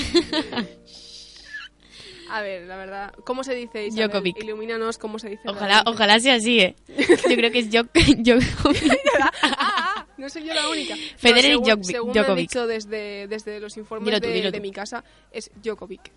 A 2.31 2.41
ver, 2.41 2.67
la 2.67 2.77
verdad, 2.77 3.13
¿cómo 3.25 3.45
se 3.45 3.55
dice 3.55 3.87
Isabel? 3.87 4.09
Djokovic. 4.09 4.43
Ilumínanos 4.43 4.97
cómo 4.97 5.19
se 5.19 5.29
dice. 5.31 5.43
Ojalá, 5.47 5.83
ojalá 5.87 6.19
sea 6.19 6.35
así, 6.37 6.61
¿eh? 6.61 6.75
Yo 6.89 7.37
creo 7.37 7.51
que 7.51 7.59
es 7.59 7.71
Jok- 7.71 7.91
Djokovic. 8.23 8.93
ah, 9.21 9.31
ah, 9.43 10.07
no 10.17 10.29
soy 10.31 10.45
yo 10.45 10.55
la 10.55 10.69
única. 10.71 10.95
No, 10.97 11.01
Federer 11.19 11.51
según, 11.53 11.65
Djokovic- 11.67 11.91
según 11.91 12.13
me 12.13 12.21
han 12.21 12.37
dicho 12.37 12.67
desde, 12.67 13.29
desde 13.29 13.61
los 13.61 13.77
informes 13.77 14.07
Dilo 14.07 14.21
tú, 14.21 14.29
de, 14.29 14.33
dilo 14.35 14.51
de 14.51 14.61
mi 14.61 14.71
casa, 14.73 15.05
es 15.31 15.51
Djokovic. 15.63 16.11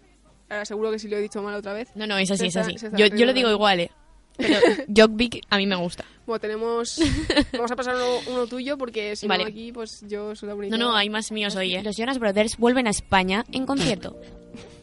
Ahora 0.49 0.65
seguro 0.65 0.91
que 0.91 0.99
si 0.99 1.08
lo 1.08 1.17
he 1.17 1.21
dicho 1.21 1.41
mal 1.41 1.55
otra 1.55 1.73
vez. 1.73 1.89
No, 1.95 2.05
no, 2.05 2.17
es 2.17 2.29
así, 2.29 2.47
es 2.47 2.55
así. 2.55 2.75
Yo, 2.95 3.08
yo 3.08 3.25
lo 3.25 3.34
digo 3.34 3.49
igual, 3.49 3.79
¿eh? 3.79 3.91
Pero 4.38 4.60
a 5.49 5.58
mí 5.58 5.65
me 5.65 5.75
gusta. 5.75 6.05
Bueno, 6.25 6.39
tenemos... 6.39 6.99
Vamos 7.53 7.71
a 7.71 7.75
pasar 7.75 7.95
uno, 7.95 8.19
uno 8.27 8.47
tuyo 8.47 8.77
porque 8.77 9.15
si 9.15 9.27
Vale. 9.27 9.43
no 9.43 9.49
aquí, 9.49 9.71
pues 9.71 10.03
yo 10.08 10.36
soy 10.36 10.49
la 10.49 10.55
única. 10.55 10.77
No, 10.77 10.86
no, 10.86 10.95
hay 10.95 11.10
más 11.10 11.31
míos 11.31 11.55
hoy, 11.55 11.75
¿eh? 11.75 11.84
Los 11.84 11.97
Jonas 11.97 12.19
Brothers 12.19 12.58
vuelven 12.58 12.88
a 12.88 12.91
España 12.91 13.45
en 13.51 13.65
concierto. 13.65 14.15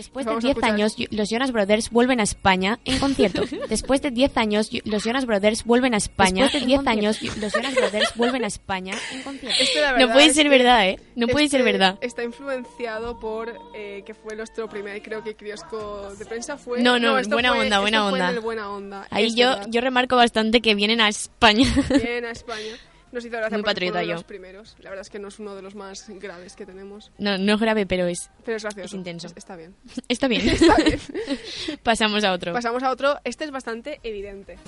Después 0.00 0.24
de 0.24 0.30
Vamos 0.30 0.44
a 0.44 0.46
10 0.48 0.56
escuchar. 0.56 0.74
años, 0.74 0.96
los 1.10 1.28
Jonas 1.28 1.52
Brothers 1.52 1.90
vuelven 1.90 2.20
a 2.20 2.22
España 2.22 2.78
en 2.86 2.98
concierto. 2.98 3.42
Después 3.68 4.00
de 4.00 4.10
10 4.10 4.34
años, 4.38 4.70
los 4.84 5.04
Jonas 5.04 5.26
Brothers 5.26 5.64
vuelven 5.64 5.92
a 5.92 5.98
España. 5.98 6.44
Después 6.44 6.62
de 6.62 6.66
10 6.68 6.86
años, 6.86 7.22
los 7.36 7.52
Jonas 7.52 7.74
Brothers 7.74 8.14
vuelven 8.16 8.44
a 8.44 8.46
España 8.46 8.94
en 9.12 9.22
concierto. 9.22 9.62
Este, 9.62 9.80
No 9.98 10.10
puede 10.10 10.32
ser 10.32 10.44
que 10.44 10.48
verdad, 10.48 10.88
¿eh? 10.88 10.98
No 11.16 11.26
puede 11.28 11.48
ser 11.48 11.60
este 11.60 11.72
verdad. 11.72 11.98
Está 12.00 12.24
influenciado 12.24 13.20
por 13.20 13.52
eh, 13.74 14.02
que 14.06 14.14
fue 14.14 14.34
nuestro 14.36 14.68
primer, 14.70 15.02
creo 15.02 15.22
que 15.22 15.34
kiosco 15.34 16.14
de 16.18 16.24
prensa 16.24 16.56
fue. 16.56 16.80
No, 16.80 16.98
no, 16.98 17.18
esto 17.18 17.34
buena 17.36 17.50
fue- 17.52 17.60
onda, 17.64 17.80
buena 17.80 17.98
esto 17.98 18.08
fue 18.10 18.18
en 18.18 18.24
onda. 18.24 18.34
el 18.34 18.40
buena 18.40 18.70
onda. 18.70 19.06
Ahí 19.10 19.34
yo, 19.34 19.50
verdad. 19.50 19.66
yo 19.70 19.80
remarco 19.82 20.16
bastante 20.16 20.60
que 20.62 20.74
vienen 20.74 21.00
a 21.02 21.08
España. 21.08 21.66
Bien 22.02 22.24
a 22.24 22.30
España. 22.30 22.72
Nos 23.12 23.24
hizo 23.24 23.36
gracia 23.36 23.56
Muy 23.58 23.64
porque 23.64 23.80
fue 23.80 23.88
uno 23.88 23.94
patriota 23.94 23.98
de 24.00 24.06
yo. 24.06 24.12
los 24.14 24.24
primeros. 24.24 24.76
La 24.80 24.90
verdad 24.90 25.02
es 25.02 25.10
que 25.10 25.18
no 25.18 25.28
es 25.28 25.38
uno 25.40 25.56
de 25.56 25.62
los 25.62 25.74
más 25.74 26.06
graves 26.08 26.54
que 26.54 26.64
tenemos. 26.64 27.10
No, 27.18 27.38
no 27.38 27.54
es 27.54 27.60
grave, 27.60 27.84
pero 27.86 28.06
es. 28.06 28.30
Pero 28.44 28.56
es 28.56 28.62
gracioso. 28.62 28.86
Es 28.86 28.94
intenso. 28.94 29.26
Es- 29.26 29.34
Está 29.36 29.56
bien. 29.56 29.74
Está 30.08 30.28
bien. 30.28 30.48
Está 30.48 30.76
bien. 30.76 31.00
Pasamos 31.82 32.22
a 32.24 32.32
otro. 32.32 32.52
Pasamos 32.52 32.82
a 32.84 32.90
otro. 32.90 33.18
Este 33.24 33.44
es 33.44 33.50
bastante 33.50 33.98
evidente. 34.04 34.58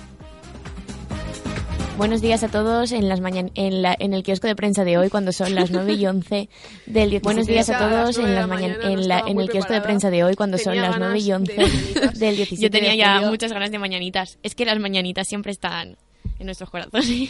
Buenos 1.99 2.23
días 2.23 2.43
a 2.43 2.49
todos 2.49 2.91
en, 2.93 3.07
las 3.09 3.21
mañan 3.21 3.51
en, 3.55 3.83
la- 3.83 3.95
en 3.99 4.15
el 4.15 4.23
kiosco 4.23 4.47
de 4.49 4.57
prensa 4.57 4.83
de 4.83 4.97
hoy, 4.97 5.09
cuando 5.11 5.31
son 5.31 5.55
las 5.55 5.71
9 5.71 5.93
y 5.93 6.07
11 6.07 6.49
del 6.87 7.11
10. 7.11 7.23
Buenos 7.23 7.47
días 7.47 7.69
a 7.69 7.79
todos 7.79 8.17
9 8.17 8.31
en, 8.31 8.35
las 8.35 8.49
la 8.49 8.55
mañan 8.55 8.77
en, 8.83 9.09
la- 9.09 9.21
en 9.27 9.39
el 9.39 9.51
kiosco 9.51 9.73
de 9.75 9.83
prensa 9.83 10.11
de 10.11 10.25
hoy, 10.25 10.35
cuando 10.35 10.57
son 10.59 10.75
las 10.81 10.99
9 10.99 11.19
y 11.19 11.29
ganas 11.29 11.47
de 11.47 11.55
11 11.55 11.57
mañanitas. 11.63 12.19
del 12.19 12.37
17 12.37 12.63
Yo 12.63 12.71
tenía 12.71 12.91
de 12.93 12.97
ya 12.97 13.15
julio. 13.17 13.29
muchas 13.31 13.53
ganas 13.53 13.71
de 13.71 13.79
mañanitas. 13.79 14.39
Es 14.43 14.55
que 14.55 14.65
las 14.65 14.79
mañanitas 14.81 15.29
siempre 15.29 15.53
están 15.53 15.97
en 16.39 16.47
nuestros 16.47 16.71
corazones. 16.71 17.29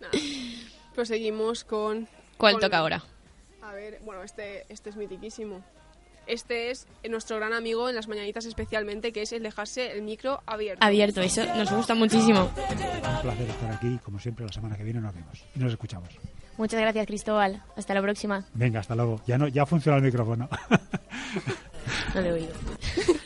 Nada. 0.00 0.12
Proseguimos 0.94 1.64
con. 1.64 2.08
¿Cuál 2.36 2.54
con- 2.54 2.60
toca 2.62 2.78
ahora? 2.78 3.02
A 3.62 3.72
ver, 3.74 4.00
bueno, 4.04 4.22
este, 4.22 4.64
este 4.68 4.90
es 4.90 4.96
mitiquísimo. 4.96 5.62
Este 6.26 6.70
es 6.70 6.86
nuestro 7.08 7.36
gran 7.36 7.52
amigo 7.52 7.88
en 7.88 7.96
las 7.96 8.06
mañanitas 8.06 8.44
especialmente, 8.44 9.12
que 9.12 9.22
es 9.22 9.32
el 9.32 9.42
dejarse 9.42 9.92
el 9.92 10.02
micro 10.02 10.42
abierto. 10.46 10.84
Abierto, 10.84 11.20
eso 11.22 11.44
nos 11.56 11.70
gusta 11.72 11.94
muchísimo. 11.94 12.42
Un 12.56 13.22
placer 13.22 13.48
estar 13.48 13.72
aquí. 13.72 13.98
Como 14.04 14.18
siempre, 14.20 14.46
la 14.46 14.52
semana 14.52 14.76
que 14.76 14.84
viene 14.84 15.00
nos 15.00 15.14
vemos 15.14 15.44
y 15.56 15.58
nos 15.58 15.72
escuchamos. 15.72 16.08
Muchas 16.56 16.80
gracias, 16.80 17.06
Cristóbal. 17.06 17.62
Hasta 17.76 17.94
la 17.94 18.02
próxima. 18.02 18.46
Venga, 18.54 18.80
hasta 18.80 18.94
luego. 18.94 19.20
Ya 19.26 19.38
no, 19.38 19.48
ya 19.48 19.66
funciona 19.66 19.98
el 19.98 20.04
micrófono. 20.04 20.48
No 22.14 22.20
le 22.20 22.28
he 22.28 22.32
oído. 22.32 22.52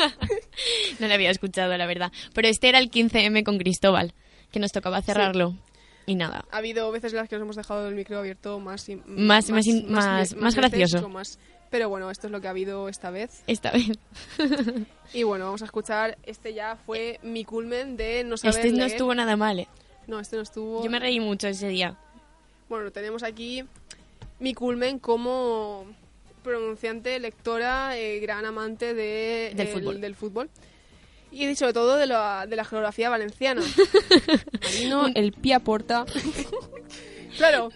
no 1.00 1.06
le 1.08 1.14
había 1.14 1.30
escuchado, 1.30 1.76
la 1.76 1.86
verdad. 1.86 2.12
Pero 2.34 2.48
este 2.48 2.68
era 2.68 2.78
el 2.78 2.90
15M 2.90 3.42
con 3.44 3.58
Cristóbal, 3.58 4.14
que 4.50 4.60
nos 4.60 4.72
tocaba 4.72 5.02
cerrarlo. 5.02 5.54
Y 6.06 6.14
nada. 6.14 6.44
Ha 6.50 6.56
habido 6.58 6.90
veces 6.92 7.12
en 7.12 7.18
las 7.18 7.28
que 7.28 7.36
nos 7.36 7.42
hemos 7.44 7.56
dejado 7.56 7.88
el 7.88 7.94
micro 7.94 8.18
abierto 8.18 8.60
más... 8.60 8.88
y- 8.88 8.96
Más- 9.06 9.50
más 9.50 9.66
más- 9.88 10.36
más 10.36 10.54
gracioso. 10.54 11.08
más- 11.08 11.38
Pero 11.70 11.88
bueno, 11.88 12.10
esto 12.10 12.26
es 12.28 12.30
lo 12.30 12.40
que 12.40 12.46
ha 12.46 12.50
habido 12.50 12.88
esta 12.88 13.10
vez. 13.10 13.42
Esta 13.46 13.70
vez. 13.72 13.92
Y 15.12 15.22
bueno, 15.22 15.44
vamos 15.46 15.62
a 15.62 15.66
escuchar. 15.66 16.18
Este 16.24 16.54
ya 16.54 16.76
fue 16.76 17.18
mi 17.22 17.44
culmen 17.44 17.96
de 17.96 18.24
no 18.24 18.36
saber 18.36 18.56
Este 18.56 18.70
no 18.72 18.78
leer. 18.78 18.90
estuvo 18.90 19.14
nada 19.14 19.36
mal, 19.36 19.60
¿eh? 19.60 19.68
No, 20.06 20.18
este 20.20 20.36
no 20.36 20.42
estuvo... 20.42 20.82
Yo 20.84 20.90
me 20.90 20.98
reí 20.98 21.20
mucho 21.20 21.46
ese 21.48 21.68
día. 21.68 21.96
Bueno, 22.68 22.90
tenemos 22.90 23.22
aquí 23.22 23.64
mi 24.40 24.54
culmen 24.54 24.98
como 24.98 25.86
pronunciante, 26.42 27.18
lectora, 27.20 27.96
eh, 27.96 28.18
gran 28.20 28.44
amante 28.44 28.92
de, 28.94 29.52
Del 29.54 29.68
el- 29.68 29.72
fútbol. 29.72 30.00
del 30.00 30.14
fútbol. 30.14 30.50
Y 31.30 31.54
sobre 31.56 31.72
todo 31.72 31.96
de 31.96 32.06
la, 32.06 32.46
de 32.46 32.56
la 32.56 32.64
geografía 32.64 33.10
valenciana. 33.10 33.62
Marino, 34.62 35.06
el 35.14 35.32
Pia 35.32 35.60
Porta. 35.60 36.04
claro, 37.36 37.70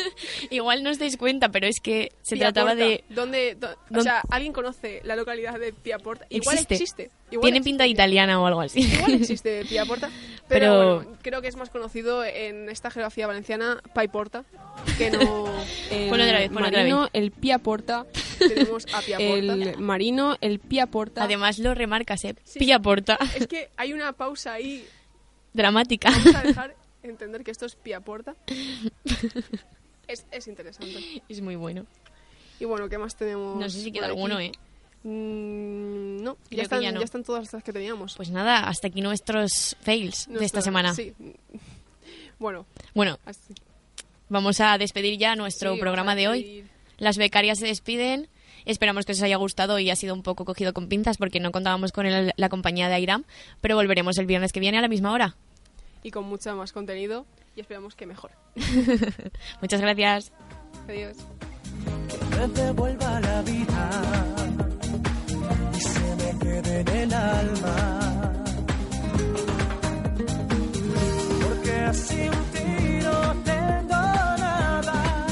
Igual 0.50 0.82
no 0.82 0.90
os 0.90 0.98
dais 0.98 1.16
cuenta, 1.16 1.48
pero 1.48 1.66
es 1.66 1.80
que 1.80 2.10
se 2.22 2.36
trataba 2.36 2.74
de... 2.74 3.04
¿Dónde, 3.08 3.54
do- 3.54 3.68
o 3.68 3.76
¿Dónde- 3.88 4.02
sea, 4.02 4.22
¿alguien 4.30 4.52
conoce 4.52 5.00
la 5.04 5.16
localidad 5.16 5.58
de 5.58 5.72
Pia 5.72 5.98
Porta? 5.98 6.26
Igual 6.30 6.54
Existe. 6.56 6.74
existe. 6.74 7.10
Igual 7.30 7.42
Tiene 7.46 7.58
existe. 7.58 7.70
pinta 7.70 7.84
de 7.84 7.90
italiana 7.90 8.40
o 8.40 8.46
algo 8.46 8.60
así. 8.60 8.80
Igual 8.80 9.14
existe 9.14 9.64
Pia 9.68 9.84
Porta, 9.86 10.10
pero, 10.48 10.48
Pero- 10.48 10.96
bueno, 10.96 11.18
creo 11.22 11.42
que 11.42 11.48
es 11.48 11.56
más 11.56 11.70
conocido 11.70 12.24
en 12.24 12.68
esta 12.68 12.90
geografía 12.90 13.26
valenciana 13.26 13.80
Pai 13.94 14.08
Porta 14.08 14.44
que 14.98 15.10
no 15.10 15.20
el 15.90 16.08
Ponlo 16.08 16.24
otra 16.24 16.38
vez, 16.38 16.50
otra 16.50 16.60
marino, 16.70 17.00
vez. 17.02 17.10
el 17.14 17.30
Pia 17.30 17.58
Porta. 17.58 18.06
Tenemos 18.38 18.86
a 18.94 19.00
Pia 19.00 19.16
Porta. 19.18 19.34
El 19.34 19.78
marino, 19.78 20.36
el 20.40 20.58
Pia 20.58 20.86
Porta. 20.86 21.24
Además 21.24 21.58
lo 21.58 21.74
remarcas, 21.74 22.24
¿eh? 22.24 22.34
Sí. 22.44 22.58
Pilla 22.58 22.78
porta. 22.80 23.18
Es 23.36 23.46
que 23.46 23.70
hay 23.76 23.92
una 23.92 24.12
pausa 24.12 24.52
ahí. 24.54 24.84
Dramática. 25.52 26.10
Vamos 26.10 26.34
a 26.34 26.42
dejar 26.42 26.74
entender 27.08 27.44
que 27.44 27.50
esto 27.50 27.66
es 27.66 27.74
Pia 27.76 28.00
Porta. 28.00 28.34
Es, 30.06 30.26
es 30.30 30.48
interesante. 30.48 31.22
es 31.28 31.40
muy 31.40 31.56
bueno. 31.56 31.86
Y 32.60 32.66
bueno, 32.66 32.90
¿qué 32.90 32.98
más 32.98 33.16
tenemos? 33.16 33.56
No 33.58 33.68
sé 33.70 33.80
si 33.80 33.90
queda 33.90 34.04
alguno, 34.06 34.38
¿eh? 34.38 34.52
Mm, 35.02 36.22
no, 36.22 36.36
ya 36.50 36.62
están, 36.62 36.82
ya 36.82 36.92
no. 36.92 37.00
ya 37.00 37.04
están 37.06 37.24
todas 37.24 37.50
las 37.52 37.64
que 37.64 37.72
teníamos. 37.72 38.14
Pues 38.14 38.30
nada, 38.30 38.68
hasta 38.68 38.88
aquí 38.88 39.00
nuestros 39.00 39.76
fails 39.80 40.26
de 40.28 40.44
esta 40.44 40.60
semana. 40.60 40.94
Sí. 40.94 41.14
Bueno, 42.38 42.66
Bueno, 42.94 43.18
así. 43.24 43.54
vamos 44.28 44.60
a 44.60 44.76
despedir 44.76 45.18
ya 45.18 45.36
nuestro 45.36 45.74
Sí, 45.74 45.80
programa 45.80 46.14
de 46.14 46.28
hoy. 46.28 46.64
Las 46.98 47.16
becarias 47.16 47.58
se 47.58 47.66
despiden. 47.66 48.28
Esperamos 48.66 49.06
que 49.06 49.12
os 49.12 49.22
haya 49.22 49.36
gustado 49.36 49.78
y 49.78 49.88
ha 49.90 49.96
sido 49.96 50.14
un 50.14 50.22
poco 50.22 50.44
cogido 50.44 50.72
con 50.74 50.88
pinzas 50.88 51.16
porque 51.16 51.40
no 51.40 51.50
contábamos 51.52 51.92
con 51.92 52.04
el- 52.06 52.32
la 52.36 52.48
compañía 52.48 52.88
de 52.88 52.94
Airam, 52.94 53.24
pero 53.60 53.76
volveremos 53.76 54.16
el 54.18 54.26
viernes 54.26 54.52
que 54.52 54.60
viene 54.60 54.78
a 54.78 54.82
la 54.82 54.88
misma 54.88 55.12
hora. 55.12 55.36
Y 56.04 56.10
con 56.12 56.24
mucha 56.26 56.54
más 56.54 56.72
contenido. 56.72 57.26
Y 57.56 57.60
esperamos 57.60 57.96
que 57.96 58.06
mejor. 58.06 58.30
Muchas 59.60 59.80
gracias. 59.80 60.32
Adiós. 60.86 61.16
me 62.30 62.46
devuelva 62.48 63.20
la 63.20 63.42
vida 63.42 63.90
y 65.74 65.80
se 65.80 66.16
me 66.16 66.38
quede 66.38 66.80
en 66.80 66.88
el 66.88 67.14
alma. 67.14 68.00
Porque 71.42 71.94
sin 71.94 72.32
ti 72.52 72.98
no 73.02 73.42
tengo 73.44 74.02
nada. 74.44 75.26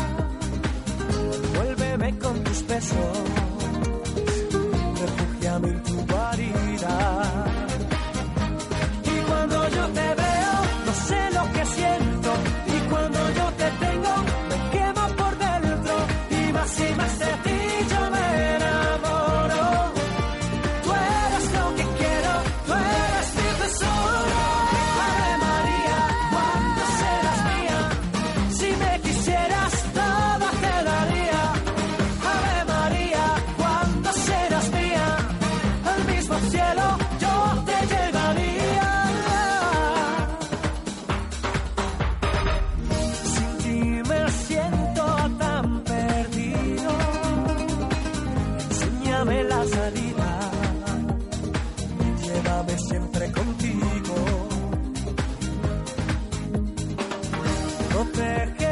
Vuélveme 1.55 2.19
con 2.19 2.45
tus 2.45 2.67
besos, 2.67 3.19
refúgiame 5.01 5.69
en 5.69 5.83
tu 5.83 6.07
proteger. 57.93 58.72